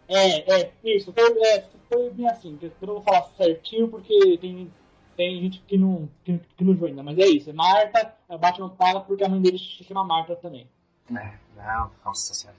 É, 0.08 0.62
é, 0.62 0.72
isso. 0.84 1.13
Foi, 1.13 1.24
é, 1.24 1.65
foi 1.88 2.10
bem 2.10 2.28
assim. 2.28 2.58
Eu 2.62 2.72
não 2.82 2.95
vou 2.95 3.04
falar 3.04 3.24
certinho 3.38 3.88
porque 3.88 4.38
tem, 4.39 4.74
tem 5.15 5.41
gente 5.41 5.62
que 5.62 5.78
não, 5.78 6.10
que, 6.24 6.39
que 6.58 6.63
não 6.63 6.74
viu 6.74 6.88
ainda. 6.88 7.04
Mas 7.04 7.19
é 7.19 7.28
isso. 7.28 7.52
É 7.52 7.54
Marta, 7.54 8.15
a 8.28 8.38
Batman 8.38 8.72
fala 8.72 9.02
porque 9.02 9.24
a 9.24 9.30
mãe 9.30 9.41
dele 9.41 9.60
se 9.60 9.84
chama 9.84 10.04
Marta 10.04 10.36
também. 10.36 10.67
É, 11.15 11.34
não, 11.56 11.91
nossa 12.04 12.34
senhora. 12.34 12.58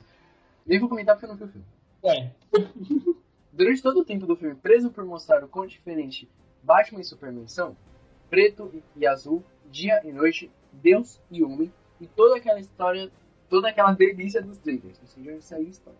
Nem 0.64 0.78
vou 0.78 0.88
comentar 0.88 1.16
porque 1.16 1.26
eu 1.26 1.30
não 1.30 1.36
vi 1.36 1.44
o 1.44 1.48
filme. 1.48 1.66
É. 2.04 2.30
Durante 3.52 3.82
todo 3.82 4.00
o 4.00 4.04
tempo 4.04 4.26
do 4.26 4.36
filme, 4.36 4.54
preso 4.54 4.90
por 4.90 5.04
mostrar 5.04 5.42
o 5.42 5.48
quão 5.48 5.66
diferente 5.66 6.28
Batman 6.62 7.00
e 7.00 7.04
Superman 7.04 7.48
são, 7.48 7.76
preto 8.28 8.72
e 8.96 9.06
azul, 9.06 9.44
dia 9.70 10.00
e 10.04 10.12
noite, 10.12 10.50
Deus 10.72 11.20
e 11.30 11.42
homem, 11.42 11.72
e 12.00 12.06
toda 12.06 12.37
aquela 12.37 12.61
história, 12.61 13.11
toda 13.48 13.68
aquela 13.68 13.92
delícia 13.92 14.42
dos 14.42 14.59
trailers. 14.59 14.98
Ou 15.00 15.06
seja, 15.06 15.33
isso 15.33 15.54
é 15.54 15.62
história. 15.62 15.98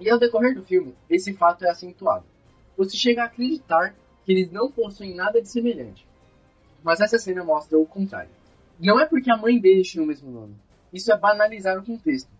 E 0.00 0.08
ao 0.10 0.18
decorrer 0.18 0.54
do 0.54 0.64
filme, 0.64 0.94
esse 1.08 1.32
fato 1.34 1.64
é 1.64 1.70
acentuado. 1.70 2.24
Você 2.76 2.96
chega 2.96 3.22
a 3.22 3.26
acreditar 3.26 3.94
que 4.24 4.32
eles 4.32 4.50
não 4.50 4.70
possuem 4.70 5.14
nada 5.14 5.42
de 5.42 5.48
semelhante. 5.48 6.06
Mas 6.82 7.00
essa 7.00 7.18
cena 7.18 7.42
mostra 7.42 7.78
o 7.78 7.86
contrário. 7.86 8.30
Não 8.78 9.00
é 9.00 9.06
porque 9.06 9.30
a 9.30 9.36
mãe 9.36 9.58
deles 9.58 9.88
tinha 9.88 10.02
o 10.02 10.06
mesmo 10.06 10.30
nome. 10.30 10.54
Isso 10.92 11.12
é 11.12 11.18
banalizar 11.18 11.78
o 11.78 11.84
contexto. 11.84 12.30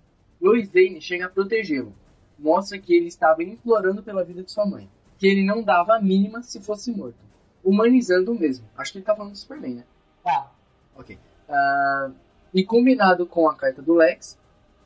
Lois 0.40 0.72
Lane 0.72 1.01
chega 1.01 1.27
a 1.27 1.29
protegê-lo. 1.29 1.92
Mostra 2.38 2.79
que 2.79 2.94
ele 2.94 3.09
estava 3.09 3.42
implorando 3.42 4.03
pela 4.03 4.24
vida 4.24 4.42
de 4.42 4.53
sua 4.53 4.64
mãe. 4.64 4.88
Que 5.18 5.27
ele 5.27 5.44
não 5.44 5.62
dava 5.62 5.96
a 5.96 6.01
mínima 6.01 6.42
se 6.42 6.61
fosse 6.62 6.92
morto. 6.92 7.18
Humanizando 7.64 8.31
o 8.31 8.38
mesmo. 8.38 8.64
Acho 8.77 8.92
que 8.92 8.98
ele 8.98 9.05
tá 9.05 9.16
falando 9.16 9.33
do 9.33 9.38
Superman, 9.38 9.74
né? 9.74 9.85
Tá. 10.22 10.53
Ok. 10.98 11.16
Ah, 11.48 12.11
e 12.52 12.64
combinado 12.64 13.24
com 13.26 13.48
a 13.48 13.54
carta 13.54 13.80
do 13.80 13.94
Lex, 13.94 14.38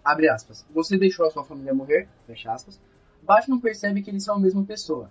abre 0.04 0.28
aspas, 0.28 0.66
você 0.70 0.98
deixou 0.98 1.26
a 1.26 1.30
sua 1.30 1.44
família 1.44 1.74
morrer, 1.74 2.06
fecha 2.26 2.52
aspas, 2.52 2.80
Batman 3.22 3.60
percebe 3.60 4.02
que 4.02 4.10
eles 4.10 4.24
são 4.24 4.36
a 4.36 4.40
mesma 4.40 4.64
pessoa. 4.64 5.10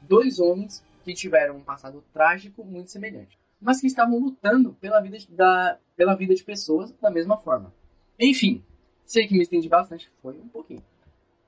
Dois 0.00 0.40
homens 0.40 0.84
que 1.04 1.12
tiveram 1.12 1.56
um 1.56 1.62
passado 1.62 2.02
trágico 2.12 2.64
muito 2.64 2.90
semelhante, 2.90 3.38
mas 3.60 3.80
que 3.80 3.86
estavam 3.86 4.18
lutando 4.18 4.72
pela 4.74 5.00
vida 5.00 5.18
de, 5.18 5.30
da, 5.32 5.78
pela 5.96 6.14
vida 6.14 6.34
de 6.34 6.44
pessoas 6.44 6.92
da 6.92 7.10
mesma 7.10 7.36
forma. 7.36 7.72
Enfim, 8.18 8.62
sei 9.04 9.26
que 9.26 9.34
me 9.34 9.42
estendi 9.42 9.68
bastante, 9.68 10.10
foi 10.22 10.34
um 10.34 10.48
pouquinho. 10.48 10.82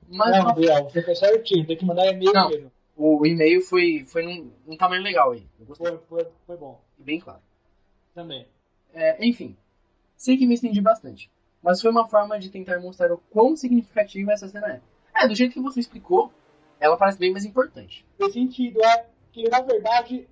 Mas 0.08 0.30
Não, 0.30 0.54
Biel, 0.54 0.84
você 0.84 1.02
fez 1.02 1.18
certinho. 1.18 1.66
Tem 1.66 1.76
que 1.76 1.84
mandar 1.84 2.06
e-mail 2.06 2.32
Não. 2.32 2.48
mesmo. 2.48 2.72
o 2.96 3.24
e-mail 3.24 3.60
foi, 3.62 4.04
foi 4.06 4.24
num, 4.24 4.50
num 4.66 4.76
tamanho 4.76 5.02
legal 5.04 5.30
aí. 5.30 5.46
Foi, 5.76 5.98
foi, 6.08 6.26
foi 6.46 6.56
bom. 6.56 6.80
bem 6.98 7.20
claro. 7.20 7.40
Também. 8.12 8.46
É, 8.92 9.24
enfim, 9.26 9.57
sei 10.16 10.37
que 10.37 10.46
me 10.46 10.55
estendi 10.55 10.81
bastante, 10.81 11.31
mas 11.62 11.81
foi 11.81 11.90
uma 11.90 12.09
forma 12.09 12.38
de 12.38 12.50
tentar 12.50 12.81
mostrar 12.81 13.12
o 13.12 13.18
quão 13.31 13.57
significativa 13.57 14.33
essa 14.33 14.48
cena 14.48 14.66
é. 15.14 15.24
É, 15.24 15.29
do 15.29 15.35
jeito 15.35 15.53
que 15.53 15.61
você 15.61 15.81
explicou, 15.81 16.33
ela 16.79 16.96
parece 16.96 17.18
bem 17.18 17.33
mais 17.33 17.44
importante. 17.44 18.05
Fez 18.16 18.33
sentido. 18.33 18.83
É 18.83 19.07
que, 19.33 19.48
na 19.48 19.61
verdade, 19.61 20.26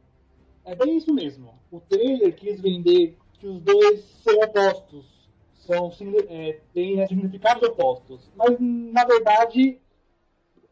é 0.64 0.74
bem 0.74 0.96
isso 0.96 1.12
mesmo. 1.12 1.54
O 1.70 1.80
trailer 1.80 2.34
quis 2.34 2.60
vender 2.60 3.16
que 3.34 3.46
os 3.46 3.60
dois 3.60 4.00
são 4.22 4.34
opostos. 4.40 5.18
São, 5.54 5.92
é, 6.30 6.60
têm 6.72 7.06
significados 7.06 7.62
opostos. 7.68 8.30
Mas, 8.34 8.56
na 8.58 9.04
verdade, 9.04 9.78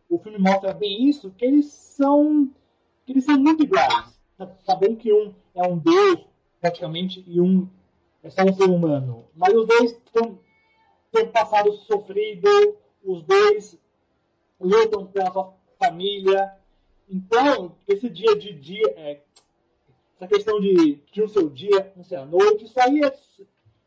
o 0.08 0.18
filme 0.18 0.38
mostra 0.38 0.72
bem 0.72 1.08
isso, 1.08 1.30
que 1.36 1.44
eles 1.44 1.66
são, 1.66 2.50
que 3.04 3.12
eles 3.12 3.24
são 3.24 3.38
muito 3.38 3.62
iguais. 3.62 4.18
Tá- 4.38 4.50
Sabendo 4.64 4.96
que 4.96 5.12
um 5.12 5.34
é 5.54 5.66
um 5.66 5.78
deus, 5.78 6.26
praticamente, 6.60 7.24
e 7.26 7.40
um 7.40 7.68
é 8.22 8.30
só 8.30 8.42
um 8.42 8.52
ser 8.52 8.68
humano. 8.68 9.24
Mas 9.34 9.54
os 9.54 9.66
dois 9.66 9.92
têm 10.12 10.38
têm 11.12 11.28
passado 11.28 11.72
sofrido, 11.72 12.48
os 13.04 13.22
dois 13.22 13.78
lutam 14.60 15.06
pela 15.06 15.32
sua 15.32 15.54
família. 15.78 16.52
Então, 17.08 17.76
esse 17.86 18.08
dia 18.08 18.36
de 18.36 18.52
dia, 18.52 18.92
é, 18.96 19.20
essa 20.16 20.26
questão 20.26 20.60
de, 20.60 20.96
de 21.12 21.22
um 21.22 21.28
seu 21.28 21.48
dia, 21.48 21.92
um 21.96 22.04
seu 22.04 22.26
noite, 22.26 22.64
isso 22.64 22.80
aí 22.80 23.00
é, 23.02 23.16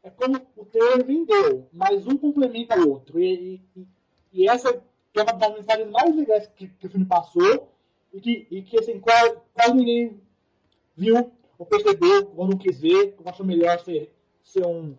é 0.04 0.10
como 0.10 0.40
o 0.56 0.66
trailer 0.66 1.06
vendeu, 1.06 1.68
mas 1.72 2.08
um 2.08 2.18
complementa 2.18 2.80
o 2.80 2.90
outro. 2.90 3.20
E, 3.20 3.62
e, 3.76 3.88
e 4.32 4.48
essa 4.48 4.82
que 5.12 5.20
é 5.20 5.24
uma 5.24 5.34
das 5.34 5.54
mensagens 5.54 5.90
mais 5.90 6.16
legais 6.16 6.48
que, 6.56 6.68
que 6.68 6.88
o 6.88 6.90
filme 6.90 7.06
passou 7.06 7.74
e 8.14 8.22
que, 8.22 8.48
e 8.50 8.62
que 8.62 8.78
assim, 8.80 9.00
quase, 9.00 9.38
quase 9.54 9.74
ninguém 9.74 10.22
viu 10.96 11.32
ou 11.60 11.66
percebeu 11.68 12.32
ou 12.36 12.48
não 12.48 12.58
quis 12.58 12.80
ver, 12.80 13.16
ou 13.24 13.30
achou 13.30 13.46
melhor 13.46 13.78
ser, 13.82 14.12
ser, 14.44 14.66
um, 14.66 14.96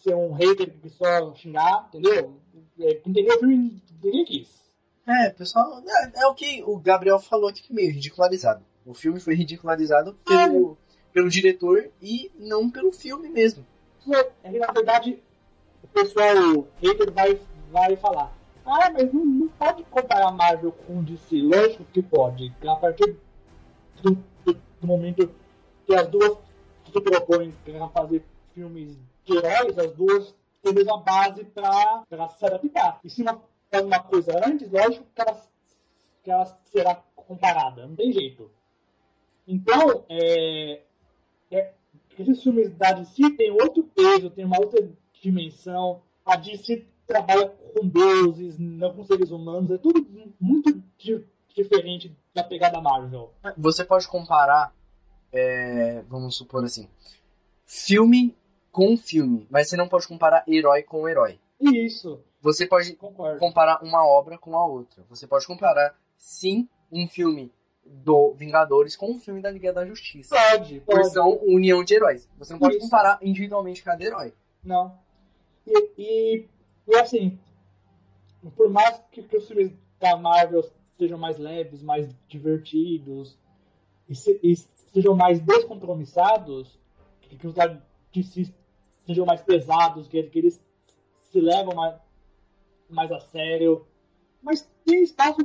ser 0.00 0.14
um 0.14 0.32
hater 0.32 0.70
que 0.80 0.88
só 0.88 1.34
xingar, 1.34 1.88
entendeu? 1.88 2.36
É, 2.80 2.92
entendeu? 3.04 3.36
O 3.36 3.38
filme 3.40 3.82
ninguém 4.02 4.24
quis. 4.24 4.64
É, 5.06 5.28
pessoal, 5.30 5.82
é, 5.86 6.22
é 6.22 6.26
o 6.26 6.34
que 6.34 6.62
o 6.64 6.78
Gabriel 6.78 7.18
falou 7.18 7.48
aqui 7.50 7.70
meio 7.74 7.92
ridicularizado. 7.92 8.64
O 8.86 8.94
filme 8.94 9.20
foi 9.20 9.34
ridicularizado 9.34 10.14
pelo, 10.24 10.78
pelo 11.12 11.28
diretor 11.28 11.90
e 12.00 12.30
não 12.38 12.70
pelo 12.70 12.92
filme 12.92 13.28
mesmo. 13.28 13.66
É 14.42 14.50
que, 14.50 14.58
na 14.58 14.70
verdade, 14.72 15.22
o 15.82 15.88
pessoal 15.88 16.66
hater 16.80 17.10
vai, 17.12 17.38
vai 17.70 17.96
falar. 17.96 18.32
Ah, 18.64 18.90
mas 18.90 19.12
não, 19.12 19.24
não 19.24 19.48
pode 19.48 19.82
comparar 19.84 20.28
a 20.28 20.32
Marvel 20.32 20.72
com 20.72 21.00
o 21.00 21.02
DC. 21.02 21.36
Lógico 21.42 21.84
que 21.92 22.02
pode. 22.02 22.50
A 22.66 22.76
partir 22.76 23.16
do, 24.02 24.12
do- 24.44 24.60
do 24.80 24.86
momento 24.86 25.30
que 25.86 25.94
as 25.94 26.08
duas 26.08 26.38
se 26.92 27.00
propõem 27.00 27.52
a 27.80 27.88
fazer 27.88 28.24
filmes 28.54 28.96
de 29.24 29.36
heróis, 29.36 29.78
as 29.78 29.92
duas 29.92 30.34
têm 30.62 30.72
a 30.72 30.74
mesma 30.74 30.98
base 30.98 31.44
para 31.44 32.04
se 32.38 32.46
adaptar. 32.46 33.00
E 33.04 33.10
se 33.10 33.22
uma 33.22 33.40
faz 33.70 33.84
uma 33.84 34.00
coisa 34.00 34.32
antes, 34.46 34.70
lógico 34.70 35.04
que 35.14 35.20
ela, 35.20 35.42
que 36.22 36.30
ela 36.30 36.58
será 36.66 36.94
comparada. 37.16 37.86
Não 37.86 37.96
tem 37.96 38.12
jeito. 38.12 38.48
Então, 39.46 40.04
é, 40.08 40.80
é, 41.50 41.72
esses 42.18 42.42
filmes 42.42 42.72
da 42.76 42.92
DC 42.92 43.30
tem 43.36 43.50
outro 43.50 43.82
peso, 43.82 44.30
tem 44.30 44.44
uma 44.44 44.58
outra 44.58 44.88
dimensão. 45.20 46.00
A 46.24 46.36
DC 46.36 46.86
trabalha 47.06 47.48
com 47.48 47.86
deuses, 47.88 48.58
não 48.58 48.94
com 48.94 49.04
seres 49.04 49.30
humanos. 49.30 49.70
É 49.72 49.78
tudo 49.78 50.06
muito 50.40 50.80
di- 50.96 51.24
diferente 51.54 52.16
da 52.32 52.42
pegada 52.44 52.80
Marvel. 52.80 53.32
Você 53.58 53.84
pode 53.84 54.06
comparar, 54.08 54.72
é, 55.34 56.02
vamos 56.08 56.36
supor 56.36 56.64
assim, 56.64 56.88
filme 57.66 58.34
com 58.70 58.96
filme, 58.96 59.46
mas 59.50 59.68
você 59.68 59.76
não 59.76 59.88
pode 59.88 60.06
comparar 60.06 60.44
herói 60.46 60.82
com 60.82 61.08
herói. 61.08 61.38
Isso, 61.60 62.20
Você 62.40 62.66
pode 62.66 62.94
concordo. 62.96 63.38
comparar 63.38 63.82
uma 63.82 64.06
obra 64.06 64.36
com 64.38 64.56
a 64.56 64.64
outra. 64.66 65.04
Você 65.08 65.26
pode 65.26 65.46
comparar, 65.46 65.94
sim, 66.16 66.68
um 66.90 67.06
filme 67.06 67.50
do 67.84 68.32
Vingadores 68.34 68.96
com 68.96 69.12
um 69.12 69.18
filme 69.18 69.40
da 69.40 69.50
Liga 69.50 69.72
da 69.72 69.84
Justiça. 69.86 70.34
Pode, 70.34 70.80
pode. 70.80 70.98
Versão 71.02 71.38
União 71.42 71.82
de 71.84 71.94
Heróis. 71.94 72.28
Você 72.38 72.52
não 72.52 72.60
pode 72.60 72.76
Isso. 72.76 72.84
comparar 72.84 73.18
individualmente 73.22 73.82
cada 73.82 74.02
herói. 74.02 74.32
Não. 74.62 74.98
E, 75.66 75.90
e, 75.96 76.44
e, 76.88 76.96
assim, 76.96 77.38
por 78.56 78.68
mais 78.70 79.00
que, 79.12 79.22
que 79.22 79.36
os 79.36 79.46
filmes 79.46 79.72
da 80.00 80.16
Marvel 80.16 80.64
sejam 80.98 81.18
mais 81.18 81.38
leves, 81.38 81.82
mais 81.82 82.08
divertidos 82.28 83.36
e, 84.08 84.14
se- 84.14 84.38
e 84.42 84.56
sejam 84.94 85.14
mais 85.14 85.40
descompromissados, 85.40 86.78
que, 87.22 87.36
que 87.36 87.46
os 87.48 87.54
DC 88.12 88.54
sejam 89.04 89.26
mais 89.26 89.42
pesados, 89.42 90.06
que, 90.06 90.22
que 90.22 90.38
eles 90.38 90.60
se 91.24 91.40
levam 91.40 91.74
mais, 91.74 91.96
mais 92.88 93.10
a 93.10 93.18
sério, 93.20 93.84
mas 94.40 94.70
tem 94.86 95.02
espaço 95.02 95.38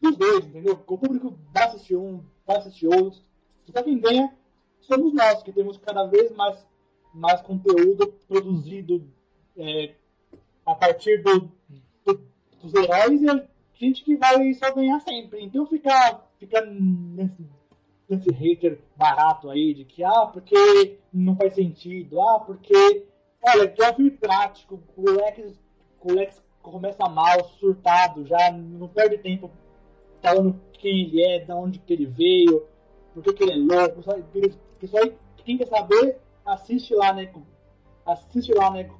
dos 0.00 0.16
dois, 0.16 0.44
entendeu? 0.44 0.74
O 0.86 0.98
público 0.98 1.34
vai 1.52 1.64
assistir 1.64 1.96
um, 1.96 2.22
vai 2.46 2.58
assistir 2.58 2.86
outro. 2.86 3.18
Só 3.72 3.82
quem 3.82 3.98
ganha 3.98 4.36
somos 4.80 5.14
nós, 5.14 5.42
que 5.42 5.52
temos 5.52 5.78
cada 5.78 6.04
vez 6.06 6.30
mais, 6.32 6.66
mais 7.14 7.40
conteúdo 7.40 8.12
produzido 8.28 9.08
é, 9.56 9.94
a 10.66 10.74
partir 10.74 11.22
do, 11.22 11.50
do- 12.04 12.20
dos 12.60 12.74
heróis 12.74 13.22
e 13.22 13.30
a 13.30 13.48
gente 13.74 14.04
que 14.04 14.16
vai 14.16 14.52
só 14.54 14.74
ganhar 14.74 15.00
sempre. 15.00 15.42
Então 15.42 15.64
ficar 15.66 16.28
fica 16.38 16.60
nesse, 16.64 17.42
nesse 18.10 18.30
hater 18.32 18.78
barato 18.96 19.48
aí 19.48 19.72
de 19.72 19.84
que, 19.84 20.02
ah, 20.02 20.26
porque 20.26 20.98
não 21.12 21.36
faz 21.36 21.54
sentido, 21.54 22.20
ah, 22.20 22.40
porque. 22.40 23.06
Olha, 23.42 23.68
que 23.68 23.82
é 23.82 23.90
um 23.90 23.94
filme 23.94 24.10
prático, 24.10 24.82
o 24.96 25.10
Lex, 25.10 25.58
o 26.02 26.12
Lex 26.12 26.42
começa 26.60 27.08
mal, 27.08 27.42
surtado, 27.58 28.26
já 28.26 28.52
não 28.52 28.86
perde 28.86 29.16
tempo 29.16 29.50
falando 30.20 30.60
quem 30.74 31.04
ele 31.04 31.22
é, 31.22 31.38
de 31.38 31.52
onde 31.52 31.78
que 31.78 31.92
ele 31.94 32.04
veio, 32.04 32.66
por 33.14 33.22
que, 33.22 33.42
ele 33.42 33.52
é 33.52 33.56
louco. 33.56 34.02
Só, 34.02 34.12
só 34.12 34.98
quem 35.38 35.56
quer 35.56 35.68
saber, 35.68 36.18
assiste 36.44 36.94
lá, 36.94 37.14
né? 37.14 37.32
Assiste 38.04 38.52
lá, 38.52 38.70
né? 38.70 38.90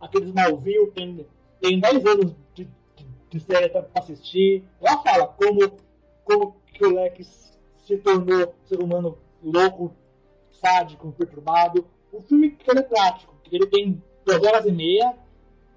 Aqueles 0.00 0.28
Smallville, 0.28 0.90
tem, 0.92 1.26
tem 1.60 1.80
10 1.80 2.06
anos 2.06 2.36
de, 2.54 2.68
de, 2.94 3.06
de 3.30 3.40
série 3.40 3.68
pra 3.68 3.84
assistir. 3.96 4.64
Ela 4.80 5.02
fala 5.02 5.26
como, 5.26 5.76
como 6.24 6.56
que 6.72 6.84
o 6.84 6.94
Lex 6.94 7.58
se 7.82 7.96
tornou 7.98 8.54
ser 8.64 8.80
humano 8.80 9.18
louco, 9.42 9.92
sádico, 10.52 11.12
perturbado. 11.12 11.84
O 12.12 12.20
filme 12.22 12.56
ele 12.68 12.78
é 12.78 12.82
prático, 12.82 13.34
ele 13.50 13.66
tem 13.66 14.02
duas 14.24 14.42
horas 14.42 14.66
e 14.66 14.72
meia 14.72 15.14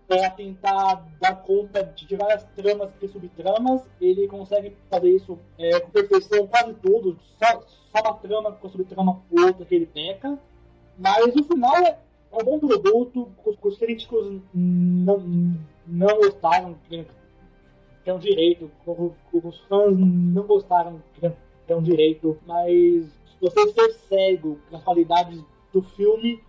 para 0.08 0.30
tentar 0.30 1.04
dar 1.20 1.36
conta 1.42 1.84
de 1.84 2.16
várias 2.16 2.44
tramas 2.56 2.92
e 3.02 3.08
subtramas. 3.08 3.82
Ele 4.00 4.28
consegue 4.28 4.76
fazer 4.90 5.10
isso 5.10 5.40
é, 5.58 5.80
com 5.80 5.90
perfeição 5.90 6.48
quase 6.48 6.74
tudo, 6.76 7.18
só, 7.40 7.62
só 7.62 8.02
uma 8.02 8.14
trama 8.16 8.52
com 8.52 8.70
subtrama 8.70 9.22
ou 9.32 9.46
outra 9.46 9.66
que 9.66 9.76
ele 9.76 9.88
peca. 9.88 10.38
Mas 10.98 11.36
o 11.36 11.44
final 11.44 11.76
é, 11.78 11.98
é 12.32 12.36
um 12.36 12.46
bom 12.46 12.60
produto, 12.60 13.32
os, 13.44 13.58
os 13.62 13.78
críticos 13.78 14.42
não, 14.54 15.58
não 15.88 16.18
gostaram, 16.18 16.76
que 16.88 17.06
é 18.06 18.14
um 18.14 18.20
direito, 18.20 18.72
os 19.34 19.60
fãs 19.62 19.98
não 19.98 20.44
gostaram, 20.44 21.02
que 21.16 21.26
é 21.74 21.76
um 21.76 21.82
direito, 21.82 22.38
mas 22.46 23.08
você 23.42 23.68
ser 23.72 23.94
cego 24.08 24.60
com 24.70 24.78
as 24.78 24.84
qualidades 24.84 25.44
do 25.72 25.82
filme 25.82 26.44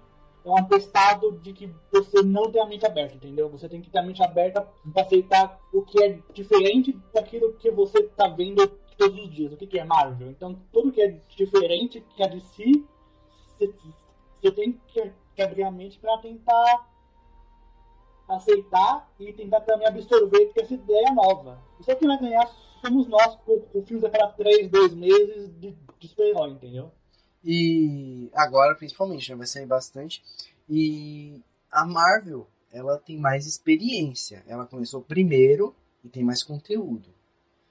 é 0.45 0.49
um 0.49 0.57
atestado 0.57 1.33
de 1.41 1.53
que 1.53 1.69
você 1.93 2.23
não 2.23 2.51
tem 2.53 2.63
a 2.63 2.67
mente 2.67 2.87
aberta, 2.87 3.17
entendeu? 3.17 3.49
Você 3.51 3.69
tem 3.69 3.83
que 3.83 3.91
ter 3.91 3.99
a 3.99 4.03
mente 4.03 4.23
aberta 4.23 4.67
para 4.93 5.03
aceitar 5.03 5.61
o 5.73 5.83
que 5.83 6.01
é 6.03 6.21
diferente 6.33 6.97
daquilo 7.13 7.55
que 7.55 7.71
você 7.71 7.99
está 7.99 8.29
vendo 8.29 8.67
todos 8.97 9.19
os 9.19 9.31
dias. 9.31 9.53
O 9.53 9.57
que, 9.57 9.67
que 9.67 9.79
é 9.79 9.85
Marvel? 9.85 10.31
Então, 10.31 10.57
tudo 10.73 10.93
que 10.93 11.03
é 11.03 11.21
diferente, 11.37 12.01
que 12.15 12.23
é 12.23 12.29
de 12.29 12.41
si, 12.41 12.87
você 14.41 14.51
tem 14.53 14.81
que, 14.87 15.13
abrir 15.43 15.65
a 15.65 15.71
mente 15.71 15.99
para 15.99 16.17
tentar 16.19 16.89
aceitar 18.29 19.11
e 19.21 19.33
tentar 19.33 19.61
também 19.61 19.87
absorver 19.87 20.51
essa 20.57 20.75
ideia 20.75 21.13
nova. 21.13 21.59
Isso 21.79 21.91
é 21.91 21.95
vai 21.95 22.19
ganhar 22.19 22.49
somos 22.87 23.09
nós 23.09 23.37
com, 23.45 23.61
com 23.61 23.83
filmes 23.83 24.05
a 24.05 24.11
cada 24.11 24.29
3, 24.33 24.71
2 24.71 24.95
meses 24.95 25.61
de, 25.61 25.77
de 25.99 26.09
super-herói, 26.09 26.51
entendeu? 26.51 26.93
E 27.45 28.31
agora, 28.35 28.75
principalmente, 28.75 29.31
né, 29.31 29.37
vai 29.37 29.47
sair 29.47 29.67
bastante. 29.67 30.23
E 30.69 31.41
a 31.71 31.85
Marvel, 31.85 32.47
ela 32.73 32.99
tem 32.99 33.19
mais 33.19 33.47
experiência. 33.47 34.43
Ela 34.49 34.67
começou 34.67 35.01
primeiro 35.01 35.75
e 36.05 36.09
tem 36.09 36.25
mais 36.25 36.43
conteúdo. 36.43 37.09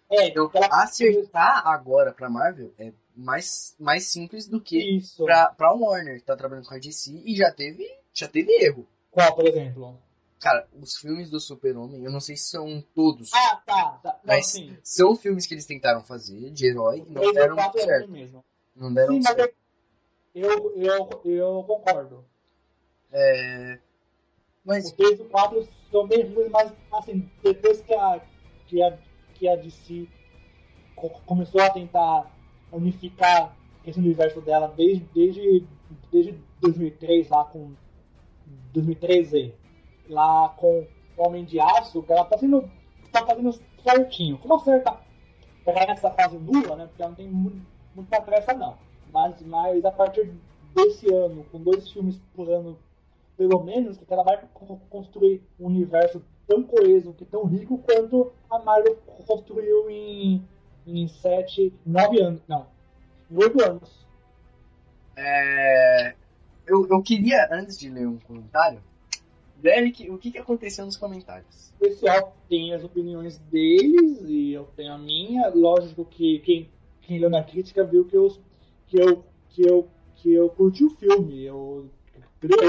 É, 0.09 0.27
então, 0.27 0.49
ela... 0.53 0.83
acertar 0.83 1.67
agora 1.67 2.13
pra 2.13 2.29
Marvel 2.29 2.71
é 2.77 2.93
mais, 3.15 3.75
mais 3.79 4.05
simples 4.05 4.47
do 4.47 4.61
que 4.61 4.97
Isso. 4.97 5.25
pra, 5.25 5.47
pra 5.47 5.73
Warner, 5.73 6.19
que 6.19 6.25
tá 6.25 6.35
trabalhando 6.35 6.67
com 6.67 6.75
a 6.75 6.79
DC 6.79 7.21
e 7.25 7.35
já 7.35 7.51
teve, 7.51 7.89
já 8.13 8.27
teve 8.27 8.51
erro. 8.63 8.87
Qual, 9.11 9.35
por 9.35 9.47
exemplo? 9.47 9.97
Cara, 10.45 10.67
os 10.79 10.95
filmes 10.97 11.27
do 11.27 11.39
Super-Homem, 11.39 12.03
eu 12.03 12.11
não 12.11 12.19
sei 12.19 12.37
se 12.37 12.51
são 12.51 12.79
todos. 12.93 13.33
Ah, 13.33 13.63
tá. 13.65 13.99
tá. 14.03 14.19
Não, 14.23 14.35
mas 14.35 14.45
sim. 14.45 14.77
são 14.83 15.15
filmes 15.15 15.47
que 15.47 15.55
eles 15.55 15.65
tentaram 15.65 16.03
fazer 16.03 16.51
de 16.51 16.67
herói 16.67 17.03
e 17.03 17.11
não 17.11 17.33
deram 17.33 17.57
é 17.57 17.71
certo. 17.71 18.11
mesmo. 18.11 18.45
Não 18.75 18.93
deram 18.93 19.13
Sim, 19.15 19.21
mas 19.23 19.35
certo. 19.35 19.55
eu, 20.35 20.71
eu, 20.75 21.21
eu 21.25 21.63
concordo. 21.63 22.23
É... 23.11 23.79
Mas 24.63 24.85
Os 24.85 24.91
3 24.91 25.19
e 25.19 25.23
o 25.23 25.29
4 25.29 25.67
são 25.89 26.07
bem 26.07 26.31
ruins, 26.31 26.51
mas 26.51 26.71
assim, 26.93 27.27
depois 27.41 27.81
que 27.81 27.95
a, 27.95 28.21
que 28.67 28.83
a, 28.83 28.99
que 29.33 29.49
a 29.49 29.55
DC 29.55 30.07
co- 30.95 31.21
começou 31.25 31.59
a 31.59 31.71
tentar 31.71 32.31
unificar 32.71 33.57
esse 33.83 33.97
universo 33.97 34.39
dela 34.41 34.67
desde, 34.77 35.05
desde, 35.05 35.65
desde 36.11 36.39
2003, 36.61 37.29
lá 37.29 37.45
com 37.45 37.73
2013, 38.71 39.64
lá 40.09 40.49
com 40.57 40.87
o 41.17 41.27
Homem 41.27 41.45
de 41.45 41.59
Aço, 41.59 42.03
ela 42.09 42.25
tá 42.25 42.37
sendo 42.37 42.69
tá 43.11 43.25
fazendo 43.25 43.53
certinho. 43.81 44.37
Como 44.37 44.55
acerta 44.55 44.97
pegar 45.63 45.87
nessa 45.87 46.11
fase 46.11 46.37
nula, 46.37 46.75
né? 46.75 46.85
Porque 46.87 47.01
ela 47.01 47.09
não 47.11 47.15
tem 47.15 47.29
mu- 47.29 47.61
muita 47.95 48.21
pressa 48.21 48.53
não. 48.53 48.77
Mas, 49.11 49.41
mas 49.43 49.85
a 49.85 49.91
partir 49.91 50.33
desse 50.73 51.11
ano, 51.13 51.45
com 51.45 51.59
dois 51.61 51.89
filmes 51.91 52.17
por 52.35 52.49
ano 52.49 52.77
pelo 53.37 53.63
menos, 53.63 53.97
que 53.97 54.13
ela 54.13 54.23
vai 54.23 54.37
co- 54.53 54.79
construir 54.89 55.41
um 55.59 55.67
universo 55.67 56.21
tão 56.47 56.63
coeso, 56.63 57.13
que 57.13 57.25
tão 57.25 57.45
rico 57.45 57.77
quanto 57.79 58.31
a 58.49 58.59
Marvel 58.59 58.95
construiu 59.27 59.89
em, 59.89 60.41
em 60.85 61.07
sete, 61.07 61.73
nove 61.85 62.21
anos. 62.21 62.41
Não, 62.47 62.65
em 63.29 63.37
oito 63.37 63.63
anos. 63.63 64.05
é... 65.15 66.15
eu, 66.65 66.87
eu 66.89 67.01
queria, 67.01 67.47
antes 67.51 67.77
de 67.77 67.89
ler 67.89 68.07
um 68.07 68.19
comentário, 68.19 68.81
Derek, 69.57 70.09
o 70.09 70.17
que, 70.17 70.31
que 70.31 70.37
aconteceu 70.37 70.85
nos 70.85 70.97
comentários? 70.97 71.73
O 71.75 71.79
pessoal 71.79 72.35
tem 72.49 72.73
as 72.73 72.83
opiniões 72.83 73.37
deles 73.37 74.21
e 74.27 74.53
eu 74.53 74.65
tenho 74.75 74.93
a 74.93 74.97
minha. 74.97 75.49
Lógico 75.49 76.05
que 76.05 76.39
quem, 76.39 76.69
quem 77.01 77.19
leu 77.19 77.29
na 77.29 77.43
crítica 77.43 77.83
viu 77.83 78.05
que 78.05 78.15
eu, 78.15 78.31
que 78.87 78.99
eu, 78.99 79.25
que 79.49 79.67
eu, 79.67 79.87
que 80.15 80.33
eu 80.33 80.49
curti 80.49 80.83
o 80.83 80.89
filme. 80.91 81.43
Eu 81.43 81.89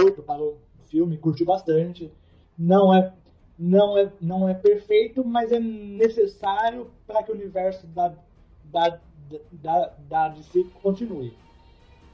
oito 0.04 0.22
para 0.22 0.42
o 0.42 0.58
filme, 0.86 1.18
curti 1.18 1.44
bastante. 1.44 2.10
Não 2.58 2.94
é, 2.94 3.12
não 3.58 3.98
é, 3.98 4.12
não 4.20 4.48
é 4.48 4.54
perfeito, 4.54 5.24
mas 5.24 5.52
é 5.52 5.60
necessário 5.60 6.90
para 7.06 7.22
que 7.22 7.30
o 7.30 7.34
universo 7.34 7.86
da, 7.88 8.14
da, 8.64 8.98
da, 9.52 9.92
da 10.08 10.28
DC 10.28 10.64
continue. 10.82 11.34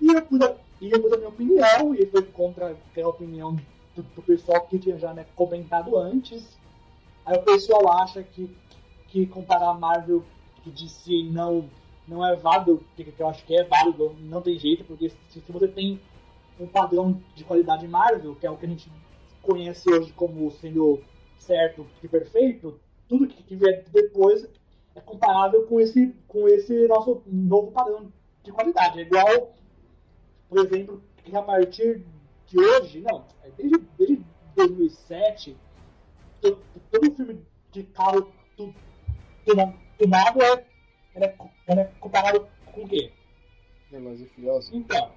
E 0.01 0.09
eu 0.09 0.23
pude, 0.23 0.45
eu 0.81 1.01
pude 1.01 1.15
a 1.15 1.19
minha 1.19 1.29
opinião, 1.29 1.95
e 1.95 2.05
foi 2.07 2.23
contra 2.23 2.77
a 2.97 3.09
opinião 3.09 3.57
do, 3.95 4.03
do 4.03 4.23
pessoal 4.23 4.67
que 4.67 4.79
tinha 4.79 4.99
já 4.99 5.13
né, 5.13 5.27
comentado 5.35 5.97
antes. 5.97 6.59
Aí 7.25 7.37
o 7.37 7.43
pessoal 7.43 7.93
acha 8.01 8.23
que, 8.23 8.51
que 9.09 9.27
comparar 9.27 9.75
Marvel 9.75 10.25
e 10.67 10.71
DC 10.71 11.31
não, 11.31 11.69
não 12.07 12.27
é 12.27 12.35
válido, 12.37 12.83
que, 12.97 13.05
que 13.05 13.21
eu 13.23 13.29
acho 13.29 13.45
que 13.45 13.55
é 13.55 13.65
válido, 13.65 14.17
não 14.21 14.41
tem 14.41 14.59
jeito, 14.59 14.85
porque 14.85 15.11
se, 15.11 15.41
se 15.41 15.53
você 15.53 15.69
tem 15.69 16.01
um 16.59 16.67
padrão 16.67 17.21
de 17.35 17.45
qualidade 17.45 17.87
Marvel, 17.87 18.35
que 18.37 18.47
é 18.47 18.51
o 18.51 18.57
que 18.57 18.67
a 18.67 18.69
gente 18.69 18.91
conhece 19.41 19.91
hoje 19.91 20.13
como 20.13 20.51
sendo 20.53 21.01
certo 21.39 21.87
e 22.03 22.09
perfeito, 22.09 22.79
tudo 23.09 23.27
que, 23.27 23.43
que 23.43 23.57
vier 23.57 23.85
depois 23.93 24.49
é 24.95 25.01
comparável 25.01 25.67
com 25.67 25.81
esse, 25.81 26.15
com 26.29 26.49
esse 26.49 26.87
nosso 26.87 27.23
novo 27.27 27.73
padrão 27.73 28.13
de 28.43 28.53
qualidade. 28.53 29.01
É 29.01 29.03
igual, 29.03 29.55
por 30.49 30.59
exemplo, 30.59 31.03
que 31.25 31.35
a 31.35 31.43
partir 31.43 32.05
de 32.53 32.59
hoje, 32.61 33.01
não, 33.01 33.25
é 33.43 33.51
desde, 33.57 33.79
desde 33.99 34.25
2007, 34.57 35.57
to- 36.43 36.59
todo 36.91 37.15
filme 37.15 37.41
de 37.73 37.83
carro 37.85 38.31
tu- 38.57 38.75
tunado 39.99 40.43
é, 40.43 40.65
é, 41.15 41.35
é 41.69 41.85
comparado 41.99 42.47
com 42.67 42.83
o 42.85 42.89
quê? 42.89 43.11
Velozes 43.91 44.27
e 44.27 44.35
Furiosos. 44.35 44.71
Então, 44.75 45.11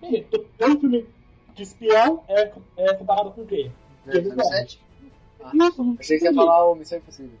bem, 0.00 0.22
to- 0.24 0.46
todo 0.58 0.80
filme 0.80 1.06
de 1.54 1.62
espião 1.62 2.24
é, 2.28 2.50
é 2.78 2.94
comparado 2.94 3.32
com 3.32 3.42
o 3.42 3.46
quê? 3.46 3.70
James 4.06 4.28
Bond. 4.34 4.42
07? 4.48 4.80
Isso, 5.54 5.84
não 5.84 5.96
Achei 5.98 5.98
que 5.98 6.04
você 6.04 6.14
ia 6.14 6.18
entendi. 6.30 6.34
falar 6.36 6.70
o 6.70 6.74
Missão 6.74 6.98
Impossível. 6.98 7.38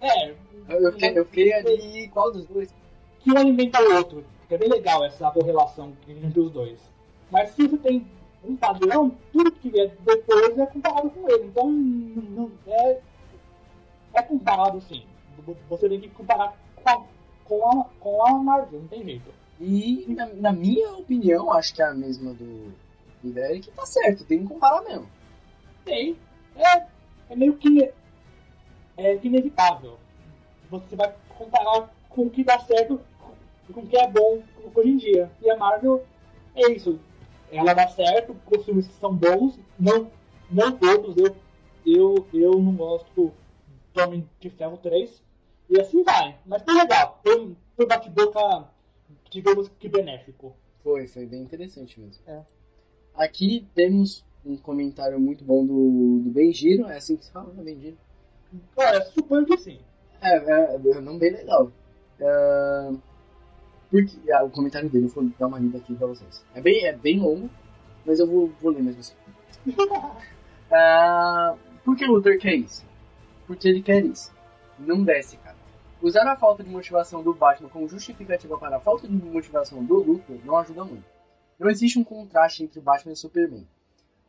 É, 0.00 0.30
Eu, 0.30 0.36
eu, 0.68 0.90
eu 0.90 1.24
fiquei 1.26 1.52
ali, 1.52 2.08
qual 2.08 2.32
dos 2.32 2.46
dois? 2.46 2.72
que 3.20 3.30
um 3.32 3.36
alimenta 3.38 3.80
o 3.80 3.94
outro. 3.96 4.24
É 4.50 4.58
bem 4.58 4.68
legal 4.68 5.04
essa 5.04 5.30
correlação 5.30 5.96
entre 6.08 6.40
os 6.40 6.50
dois. 6.50 6.78
Mas 7.30 7.50
se 7.50 7.66
você 7.68 7.78
tem 7.78 8.06
um 8.44 8.56
padrão, 8.56 9.16
tudo 9.32 9.52
que 9.52 9.70
vier 9.70 9.94
depois 10.04 10.58
é 10.58 10.66
comparado 10.66 11.10
com 11.10 11.28
ele. 11.28 11.44
Então, 11.44 11.70
não, 11.70 12.50
é, 12.66 13.00
é 14.14 14.22
comparado 14.22 14.80
sim. 14.82 15.04
Você 15.68 15.88
tem 15.88 16.00
que 16.00 16.08
comparar 16.10 16.56
com 16.76 16.88
a, 16.88 17.04
com 17.44 17.80
a, 17.80 17.84
com 18.00 18.26
a 18.26 18.32
Marvel, 18.34 18.80
não 18.80 18.88
tem 18.88 19.04
jeito. 19.04 19.30
E, 19.60 20.06
na, 20.14 20.26
na 20.26 20.52
minha 20.52 20.92
opinião, 20.94 21.52
acho 21.52 21.74
que 21.74 21.82
é 21.82 21.86
a 21.86 21.94
mesma 21.94 22.34
do, 22.34 22.72
do 23.22 23.30
Derek, 23.30 23.70
tá 23.70 23.86
certo, 23.86 24.24
tem 24.24 24.40
que 24.40 24.48
comparar 24.48 24.82
mesmo. 24.82 25.08
Tem. 25.84 26.16
É, 26.56 26.86
é 27.30 27.36
meio 27.36 27.56
que 27.56 27.90
é 28.96 29.14
inevitável. 29.22 29.98
Você 30.70 30.96
vai 30.96 31.14
comparar 31.36 31.90
com 32.08 32.22
o 32.22 32.30
que 32.30 32.44
dá 32.44 32.58
certo 32.60 33.00
com 33.72 33.80
o 33.80 33.86
que 33.86 33.96
é 33.96 34.06
bom 34.06 34.42
hoje 34.74 34.90
em 34.90 34.96
dia. 34.96 35.30
E 35.40 35.50
a 35.50 35.56
Marvel 35.56 36.04
é 36.54 36.70
isso. 36.72 36.98
Ela 37.52 37.74
dá 37.74 37.86
certo, 37.88 38.34
os 38.50 38.64
filmes 38.64 38.86
são 38.98 39.14
bons, 39.14 39.58
não, 39.78 40.10
não 40.50 40.72
todos. 40.76 41.16
Eu, 41.16 41.36
eu, 41.84 42.26
eu 42.32 42.58
não 42.58 42.74
gosto 42.74 43.32
do 43.94 44.02
Homem 44.02 44.28
de 44.40 44.48
Ferro 44.50 44.78
3. 44.78 45.22
E 45.68 45.80
assim 45.80 46.02
vai. 46.02 46.36
Mas 46.46 46.62
foi 46.62 46.74
legal. 46.74 47.20
Foi, 47.22 47.56
foi 47.76 47.86
bate-boca, 47.86 48.68
digamos 49.30 49.68
que 49.78 49.88
benéfico. 49.88 50.56
Foi, 50.82 51.06
foi 51.06 51.26
bem 51.26 51.42
interessante 51.42 52.00
mesmo. 52.00 52.22
É. 52.26 52.42
Aqui 53.14 53.68
temos 53.74 54.24
um 54.44 54.56
comentário 54.56 55.20
muito 55.20 55.44
bom 55.44 55.64
do, 55.64 56.20
do 56.24 56.30
Benjiro, 56.30 56.86
é 56.86 56.96
assim 56.96 57.16
que 57.16 57.26
se 57.26 57.30
fala, 57.30 57.52
né, 57.52 57.62
Benjiro? 57.62 57.96
Cara, 58.76 59.04
suponho 59.06 59.46
que 59.46 59.56
sim. 59.58 59.78
É, 60.20 60.36
é, 60.36 60.74
é 60.74 60.98
um 60.98 61.00
nome 61.02 61.18
bem 61.18 61.32
legal. 61.32 61.70
Ah, 62.20 62.92
porque, 63.92 64.32
ah, 64.32 64.42
o 64.42 64.48
comentário 64.48 64.88
dele, 64.88 65.04
eu 65.04 65.10
vou 65.10 65.30
dar 65.38 65.48
uma 65.48 65.58
lida 65.58 65.76
aqui 65.76 65.94
pra 65.94 66.06
vocês. 66.06 66.42
É 66.54 66.62
bem, 66.62 66.86
é 66.86 66.96
bem 66.96 67.20
longo, 67.20 67.50
mas 68.06 68.18
eu 68.18 68.26
vou, 68.26 68.50
vou 68.58 68.72
ler 68.72 68.82
mesmo 68.82 69.00
assim. 69.00 69.14
Ah, 70.74 71.54
por 71.84 71.94
que 71.94 72.06
Luther 72.06 72.40
quer 72.40 72.54
isso? 72.54 72.82
Porque 73.46 73.68
ele 73.68 73.82
quer 73.82 74.02
isso. 74.02 74.32
Não 74.78 75.04
desce, 75.04 75.36
cara. 75.36 75.54
Usar 76.00 76.26
a 76.26 76.34
falta 76.34 76.64
de 76.64 76.70
motivação 76.70 77.22
do 77.22 77.34
Batman 77.34 77.68
como 77.68 77.86
justificativa 77.86 78.56
para 78.56 78.78
a 78.78 78.80
falta 78.80 79.06
de 79.06 79.14
motivação 79.14 79.84
do 79.84 79.98
Luthor 79.98 80.38
não 80.46 80.56
ajuda 80.56 80.82
muito. 80.82 81.04
Não 81.58 81.68
existe 81.68 81.98
um 81.98 82.04
contraste 82.04 82.64
entre 82.64 82.80
Batman 82.80 83.12
e 83.12 83.16
Superman. 83.16 83.68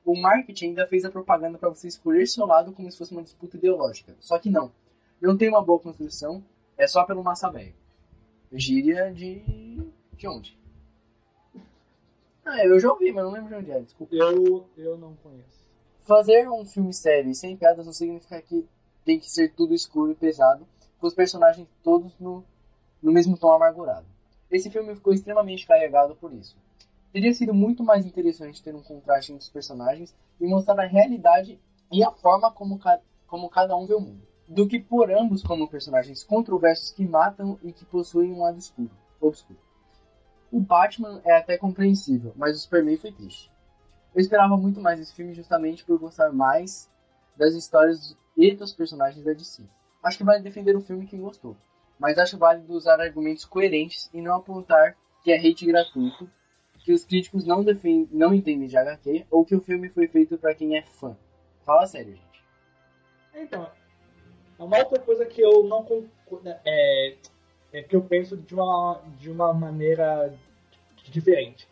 O 0.03 0.19
marketing 0.19 0.65
ainda 0.65 0.85
fez 0.85 1.05
a 1.05 1.09
propaganda 1.09 1.57
para 1.57 1.69
você 1.69 1.87
escolher 1.87 2.27
seu 2.27 2.45
lado 2.45 2.73
como 2.73 2.91
se 2.91 2.97
fosse 2.97 3.13
uma 3.13 3.23
disputa 3.23 3.55
ideológica. 3.55 4.13
Só 4.19 4.37
que 4.37 4.49
não. 4.49 4.69
Não 5.21 5.37
tem 5.37 5.47
uma 5.47 5.63
boa 5.63 5.79
construção, 5.79 6.43
é 6.77 6.85
só 6.85 7.05
pelo 7.05 7.23
massa 7.23 7.49
velho. 7.49 7.73
Gíria 8.53 9.11
de. 9.11 9.41
de 10.15 10.27
onde? 10.27 10.57
Ah, 12.45 12.63
eu 12.63 12.79
já 12.79 12.91
ouvi, 12.91 13.11
mas 13.11 13.23
não 13.23 13.31
lembro 13.31 13.49
de 13.49 13.55
onde 13.55 13.71
é, 13.71 13.79
desculpa. 13.81 14.13
Eu, 14.15 14.69
eu 14.77 14.97
não 14.97 15.15
conheço. 15.15 15.63
Fazer 16.03 16.49
um 16.49 16.65
filme 16.65 16.93
sério 16.93 17.31
e 17.31 17.35
sem 17.35 17.57
piadas 17.57 17.85
não 17.85 17.93
significa 17.93 18.41
que 18.41 18.67
tem 19.03 19.19
que 19.19 19.29
ser 19.29 19.53
tudo 19.53 19.73
escuro 19.73 20.11
e 20.11 20.15
pesado, 20.15 20.67
com 20.99 21.07
os 21.07 21.13
personagens 21.13 21.67
todos 21.83 22.17
no, 22.19 22.43
no 23.01 23.11
mesmo 23.11 23.37
tom 23.37 23.51
amargurado. 23.51 24.05
Esse 24.51 24.69
filme 24.69 24.93
ficou 24.95 25.13
extremamente 25.13 25.65
carregado 25.65 26.15
por 26.15 26.31
isso. 26.31 26.55
Teria 27.11 27.33
sido 27.33 27.53
muito 27.53 27.83
mais 27.83 28.05
interessante 28.05 28.61
ter 28.61 28.75
um 28.75 28.83
contraste 28.83 29.31
entre 29.31 29.43
os 29.43 29.49
personagens 29.49 30.13
e 30.39 30.45
mostrar 30.45 30.79
a 30.79 30.85
realidade 30.85 31.59
e 31.91 32.03
a 32.03 32.11
forma 32.11 32.51
como, 32.51 32.77
ca 32.77 32.99
como 33.27 33.49
cada 33.49 33.75
um 33.75 33.85
vê 33.85 33.93
o 33.93 33.99
mundo, 33.99 34.21
do 34.53 34.67
que 34.67 34.79
por 34.79 35.11
ambos 35.11 35.41
como 35.41 35.67
personagens 35.67 36.23
controversos 36.23 36.91
que 36.91 37.05
matam 37.05 37.59
e 37.63 37.73
que 37.73 37.83
possuem 37.85 38.31
um 38.31 38.41
lado 38.41 38.59
escuro, 38.59 38.91
obscuro. 39.19 39.59
O 40.51 40.59
Batman 40.59 41.19
é 41.25 41.35
até 41.35 41.57
compreensível, 41.57 42.31
mas 42.35 42.55
o 42.55 42.59
Superman 42.59 42.97
foi 42.97 43.11
triste. 43.11 43.51
Eu 44.13 44.21
esperava 44.21 44.55
muito 44.55 44.79
mais 44.79 44.99
esse 44.99 45.13
filme 45.13 45.33
justamente 45.33 45.83
por 45.83 45.97
gostar 45.97 46.31
mais 46.31 46.87
das 47.35 47.55
histórias 47.55 48.15
e 48.37 48.53
dos 48.53 48.71
personagens 48.71 49.25
da 49.25 49.33
DC. 49.33 49.63
Acho 50.03 50.17
que 50.19 50.23
vale 50.23 50.43
defender 50.43 50.75
o 50.75 50.81
filme 50.81 51.07
quem 51.07 51.21
gostou, 51.21 51.57
mas 51.97 52.19
acho 52.19 52.37
válido 52.37 52.73
usar 52.73 53.01
argumentos 53.01 53.45
coerentes 53.45 54.07
e 54.13 54.21
não 54.21 54.35
apontar 54.35 54.95
que 55.23 55.31
é 55.31 55.37
hate 55.37 55.65
gratuito, 55.65 56.29
que 56.77 56.93
os 56.93 57.03
críticos 57.03 57.43
não, 57.45 57.65
não 58.11 58.33
entendem 58.33 58.67
de 58.67 58.77
HQ 58.77 59.25
ou 59.31 59.43
que 59.43 59.55
o 59.55 59.61
filme 59.61 59.89
foi 59.89 60.07
feito 60.07 60.37
para 60.37 60.53
quem 60.53 60.77
é 60.77 60.83
fã. 60.83 61.17
Fala 61.65 61.87
sério, 61.87 62.13
gente. 62.13 62.43
Então, 63.33 63.71
uma 64.59 64.77
outra 64.77 64.99
coisa 64.99 65.25
que 65.25 65.41
eu 65.41 65.63
não 65.63 65.85
é, 66.65 67.15
é 67.71 67.83
que 67.83 67.95
eu 67.95 68.01
penso 68.01 68.37
de 68.37 68.53
uma, 68.53 69.01
de 69.19 69.29
uma 69.29 69.53
maneira 69.53 70.33
diferente. 71.09 71.67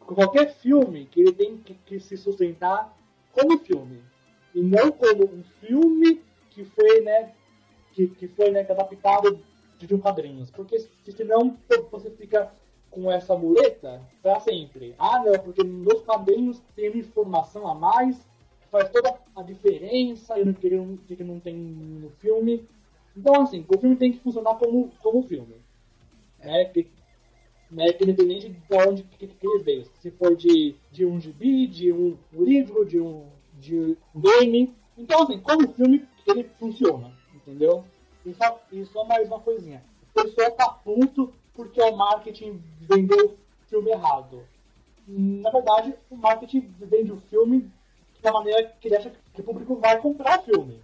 Qualquer 0.00 0.54
filme 0.54 1.06
que 1.06 1.20
ele 1.20 1.32
tem 1.32 1.56
que, 1.58 1.74
que 1.74 2.00
se 2.00 2.16
sustentar 2.16 2.96
como 3.32 3.58
filme 3.58 4.02
e 4.54 4.60
não 4.60 4.90
como 4.90 5.24
um 5.24 5.42
filme 5.60 6.22
que 6.50 6.64
foi, 6.64 7.00
né, 7.00 7.32
que, 7.92 8.08
que 8.08 8.28
foi 8.28 8.50
né, 8.50 8.60
adaptado 8.60 9.38
de 9.78 9.94
um 9.94 9.98
quadrinhos, 9.98 10.50
porque 10.50 10.78
senão 11.16 11.56
você 11.90 12.10
fica 12.10 12.52
com 12.90 13.10
essa 13.10 13.36
muleta 13.36 14.02
para 14.20 14.40
sempre. 14.40 14.94
Ah, 14.98 15.22
não, 15.24 15.32
porque 15.38 15.62
nos 15.62 16.02
quadrinhos 16.02 16.60
tem 16.74 16.98
informação 16.98 17.66
a 17.68 17.74
mais, 17.74 18.26
faz 18.70 18.88
toda 18.90 19.18
a 19.36 19.42
diferença 19.42 20.38
e 20.38 20.54
que 20.54 20.70
não, 20.70 20.96
que 20.96 21.24
não 21.24 21.40
tem 21.40 21.54
no 21.54 22.10
filme. 22.10 22.66
Então, 23.16 23.42
assim, 23.42 23.64
o 23.68 23.78
filme 23.78 23.96
tem 23.96 24.12
que 24.12 24.20
funcionar 24.20 24.54
como, 24.54 24.90
como 25.02 25.22
filme. 25.22 25.56
Né? 26.38 26.64
Que, 26.66 26.88
né? 27.70 27.92
que 27.92 28.04
independente 28.04 28.48
de 28.48 28.76
onde 28.76 29.02
que, 29.02 29.26
que 29.26 29.46
ele 29.46 29.62
veio. 29.62 29.84
Se 30.00 30.10
for 30.12 30.36
de, 30.36 30.76
de 30.92 31.04
um 31.04 31.20
gibi, 31.20 31.66
de 31.66 31.92
um 31.92 32.16
livro, 32.32 32.84
de 32.84 33.00
um, 33.00 33.26
de 33.58 33.96
game. 34.14 34.74
Então, 34.96 35.22
assim, 35.22 35.38
como 35.40 35.72
filme, 35.72 36.06
ele 36.26 36.44
funciona. 36.58 37.12
Entendeu? 37.34 37.84
E 38.24 38.34
só, 38.34 38.60
e 38.70 38.84
só 38.86 39.04
mais 39.04 39.26
uma 39.26 39.40
coisinha. 39.40 39.82
O 40.14 40.22
pessoal 40.22 40.50
tá 40.52 40.68
puto 40.70 41.32
porque 41.54 41.80
o 41.82 41.96
marketing 41.96 42.62
vendeu 42.80 43.26
o 43.26 43.68
filme 43.68 43.90
errado. 43.90 44.42
Na 45.06 45.50
verdade, 45.50 45.94
o 46.08 46.16
marketing 46.16 46.72
vende 46.78 47.10
o 47.10 47.20
filme 47.22 47.70
da 48.22 48.32
maneira 48.32 48.72
que 48.80 48.88
ele 48.88 48.96
acha 48.96 49.12
que 49.32 49.40
o 49.40 49.44
público 49.44 49.76
vai 49.76 49.98
comprar 50.00 50.40
o 50.40 50.42
filme. 50.42 50.80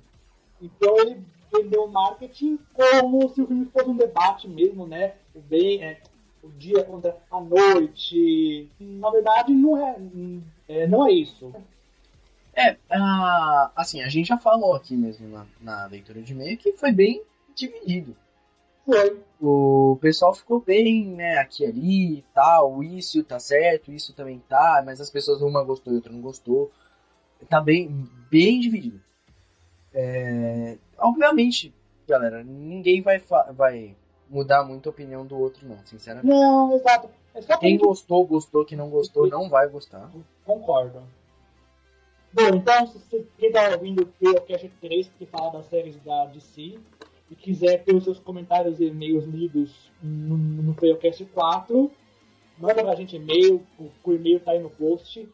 Então 0.60 0.98
ele 0.98 1.22
vendeu 1.52 1.84
o 1.84 1.92
marketing 1.92 2.58
como 2.72 3.28
se 3.28 3.40
o 3.42 3.46
filme 3.46 3.66
fosse 3.66 3.88
um 3.88 3.96
debate 3.96 4.48
mesmo, 4.48 4.86
né? 4.86 5.14
O 5.34 5.40
bem, 5.40 5.82
é, 5.82 6.00
o 6.42 6.48
dia 6.50 6.84
contra 6.84 7.16
a 7.30 7.40
noite. 7.40 8.68
Na 8.80 9.10
verdade, 9.10 9.52
não 9.52 9.76
é, 9.76 9.96
é 10.68 10.86
não 10.86 11.06
é 11.06 11.12
isso. 11.12 11.52
É, 12.54 12.76
assim, 13.76 14.00
a 14.02 14.08
gente 14.08 14.28
já 14.28 14.38
falou 14.38 14.74
aqui 14.74 14.96
mesmo 14.96 15.28
na, 15.28 15.46
na 15.60 15.86
leitura 15.86 16.22
de 16.22 16.32
e-mail 16.32 16.56
que 16.56 16.72
foi 16.72 16.90
bem 16.90 17.22
dividido. 17.54 18.16
Foi. 18.86 19.20
O 19.40 19.98
pessoal 20.00 20.32
ficou 20.32 20.60
bem, 20.60 21.04
né, 21.04 21.38
aqui 21.38 21.64
e 21.64 21.66
ali 21.66 22.18
e 22.18 22.24
tal, 22.32 22.82
isso 22.82 23.22
tá 23.24 23.38
certo, 23.38 23.92
isso 23.92 24.14
também 24.14 24.40
tá, 24.48 24.82
mas 24.86 25.00
as 25.00 25.10
pessoas 25.10 25.42
uma 25.42 25.62
gostou 25.64 25.92
e 25.92 25.96
outra 25.96 26.12
não 26.12 26.20
gostou. 26.20 26.70
Tá 27.48 27.60
bem, 27.60 28.08
bem 28.30 28.60
dividido. 28.60 29.00
É, 29.92 30.78
obviamente, 30.98 31.72
galera, 32.06 32.42
ninguém 32.42 33.00
vai, 33.02 33.22
vai 33.54 33.96
mudar 34.28 34.64
muito 34.64 34.88
a 34.88 34.90
opinião 34.90 35.24
do 35.24 35.38
outro, 35.38 35.66
não, 35.66 35.78
sinceramente. 35.84 36.26
Não, 36.26 36.74
exato. 36.74 37.08
É 37.34 37.56
Quem 37.58 37.76
gostou, 37.76 38.26
gostou, 38.26 38.64
quem 38.64 38.78
não 38.78 38.88
gostou, 38.88 39.28
não 39.28 39.48
vai 39.48 39.68
gostar. 39.68 40.10
Concordo. 40.44 41.02
Bom, 42.32 42.48
então, 42.54 42.86
se 42.86 42.98
você 42.98 43.26
quem 43.38 43.52
tá 43.52 43.70
ouvindo 43.70 44.02
o 44.02 44.06
POCast 44.06 44.68
3, 44.80 45.10
que 45.18 45.26
fala 45.26 45.52
das 45.52 45.66
séries 45.66 45.96
da 46.02 46.26
DC, 46.26 46.78
e 47.30 47.34
quiser 47.34 47.82
ter 47.84 47.94
os 47.94 48.04
seus 48.04 48.18
comentários 48.18 48.80
e 48.80 48.84
e-mails 48.84 49.24
lidos 49.24 49.90
no, 50.02 50.36
no 50.36 50.74
POCast 50.74 51.24
4, 51.26 51.90
manda 52.58 52.84
pra 52.84 52.94
gente 52.94 53.16
e-mail, 53.16 53.62
o, 53.78 53.90
o 54.04 54.12
e-mail 54.12 54.40
tá 54.40 54.52
aí 54.52 54.58
no 54.58 54.70
post. 54.70 55.28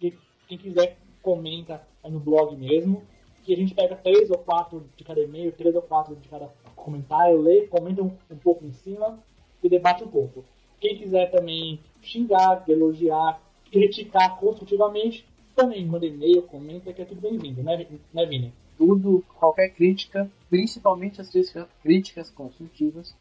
E 0.00 0.14
quem 0.48 0.58
quiser, 0.58 0.96
comenta 1.26 1.82
aí 2.04 2.12
no 2.12 2.20
blog 2.20 2.56
mesmo. 2.56 3.02
Que 3.42 3.52
a 3.52 3.56
gente 3.56 3.74
pega 3.74 3.96
três 3.96 4.30
ou 4.30 4.38
quatro 4.38 4.84
de 4.96 5.04
cada 5.04 5.20
e-mail, 5.20 5.52
três 5.52 5.74
ou 5.74 5.82
quatro 5.82 6.14
de 6.14 6.28
cada 6.28 6.48
comentário, 6.74 7.40
lê, 7.40 7.66
comenta 7.66 8.02
um, 8.02 8.12
um 8.30 8.36
pouco 8.36 8.64
em 8.64 8.72
cima 8.72 9.18
e 9.62 9.68
debate 9.68 10.04
um 10.04 10.08
pouco. 10.08 10.44
Quem 10.80 10.96
quiser 10.96 11.30
também 11.30 11.80
xingar, 12.02 12.64
elogiar, 12.68 13.40
criticar 13.70 14.38
construtivamente, 14.38 15.26
também 15.54 15.84
manda 15.86 16.06
e-mail, 16.06 16.42
comenta, 16.42 16.92
que 16.92 17.02
é 17.02 17.04
tudo 17.04 17.20
bem-vindo, 17.20 17.62
né, 17.62 17.86
né 18.12 18.26
Vini? 18.26 18.52
Tudo, 18.76 19.24
qualquer 19.38 19.70
crítica, 19.70 20.30
principalmente 20.50 21.20
as 21.20 21.30
críticas, 21.30 21.66
críticas 21.82 22.30
construtivas, 22.30 23.14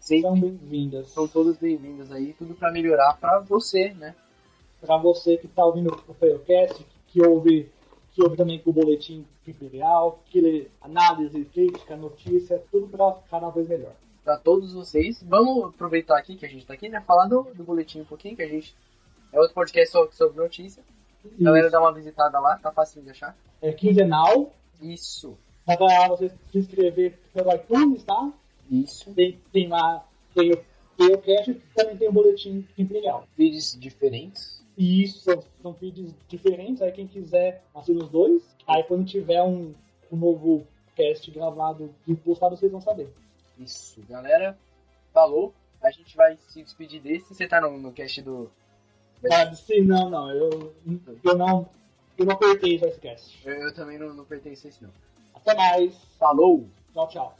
sempre 0.00 0.22
São 0.22 0.40
bem-vindas. 0.40 1.08
são 1.08 1.28
todas 1.28 1.56
bem-vindas 1.58 2.10
aí, 2.10 2.34
tudo 2.38 2.54
pra 2.54 2.72
melhorar 2.72 3.16
pra 3.20 3.40
você, 3.40 3.92
né? 3.94 4.14
Para 4.80 4.96
você 4.96 5.36
que 5.36 5.46
está 5.46 5.64
ouvindo 5.64 5.92
o 6.08 6.14
Failcast, 6.14 6.84
que 7.12 7.20
ouve, 7.20 7.68
que 8.12 8.22
ouve 8.22 8.36
também 8.36 8.60
o 8.64 8.72
Boletim 8.72 9.26
Imperial, 9.46 10.22
que 10.26 10.40
lê 10.40 10.66
análise, 10.80 11.44
crítica, 11.44 11.96
notícia, 11.96 12.62
tudo 12.70 12.88
para 12.88 13.12
cada 13.30 13.50
vez 13.50 13.68
melhor. 13.68 13.92
Pra 14.24 14.38
todos 14.38 14.72
vocês. 14.72 15.22
Vamos 15.22 15.66
aproveitar 15.66 16.16
aqui 16.16 16.36
que 16.36 16.46
a 16.46 16.48
gente 16.48 16.64
tá 16.64 16.74
aqui, 16.74 16.88
né? 16.88 17.00
Falar 17.02 17.26
do, 17.26 17.42
do 17.54 17.64
boletim 17.64 18.00
um 18.00 18.04
pouquinho, 18.04 18.36
que 18.36 18.42
a 18.42 18.48
gente. 18.48 18.74
É 19.32 19.38
outro 19.38 19.54
podcast 19.54 19.92
sobre, 19.92 20.14
sobre 20.14 20.36
notícia. 20.38 20.82
Galera, 21.38 21.70
dá 21.70 21.80
uma 21.80 21.92
visitada 21.92 22.38
lá, 22.38 22.56
tá 22.58 22.72
fácil 22.72 23.02
de 23.02 23.10
achar. 23.10 23.36
É 23.60 23.72
quinzenal, 23.72 24.52
Isso, 24.80 25.36
dá 25.66 25.76
para 25.76 26.08
você 26.08 26.28
se 26.50 26.58
inscrever 26.58 27.18
pelo 27.32 27.54
iTunes, 27.54 28.02
tá? 28.04 28.32
isso. 28.70 29.12
Tem, 29.12 29.38
tem 29.52 29.68
lá, 29.68 30.04
tem 30.34 30.52
o 30.52 30.64
Failcast 30.96 31.50
e 31.50 31.54
também 31.74 31.96
tem 31.96 32.08
o 32.08 32.12
Boletim 32.12 32.66
Imperial. 32.78 33.26
Vídeos 33.36 33.78
diferentes. 33.78 34.61
E 34.82 35.04
isso 35.04 35.40
são, 35.62 35.74
feeds 35.74 36.12
diferentes, 36.26 36.82
aí 36.82 36.90
quem 36.90 37.06
quiser 37.06 37.62
assina 37.72 38.02
os 38.02 38.10
dois. 38.10 38.42
Aí 38.66 38.82
quando 38.82 39.06
tiver 39.06 39.40
um, 39.40 39.72
um 40.10 40.16
novo 40.16 40.66
cast 40.96 41.30
gravado 41.30 41.94
e 42.04 42.16
postado, 42.16 42.56
vocês 42.56 42.72
vão 42.72 42.80
saber. 42.80 43.08
Isso, 43.56 44.02
galera. 44.08 44.58
Falou. 45.14 45.54
A 45.80 45.92
gente 45.92 46.16
vai 46.16 46.36
se 46.48 46.64
despedir 46.64 47.00
desse. 47.00 47.32
Você 47.32 47.46
tá 47.46 47.60
no, 47.60 47.78
no 47.78 47.92
cast 47.92 48.22
do. 48.22 48.50
Ah, 49.30 49.54
sim, 49.54 49.82
não, 49.82 50.10
não, 50.10 50.28
eu, 50.32 50.74
eu 51.22 51.36
não, 51.36 51.68
eu 52.18 52.24
não 52.26 52.32
apertei 52.32 52.74
esse 52.74 52.98
cast. 52.98 53.40
Eu, 53.48 53.54
eu 53.54 53.74
também 53.74 53.98
não, 53.98 54.12
não 54.12 54.24
pertenço 54.24 54.66
a 54.66 54.70
esse, 54.70 54.82
não. 54.82 54.90
Até 55.32 55.54
mais, 55.54 55.94
Falou! 56.18 56.66
tchau, 56.92 57.08
tchau. 57.08 57.36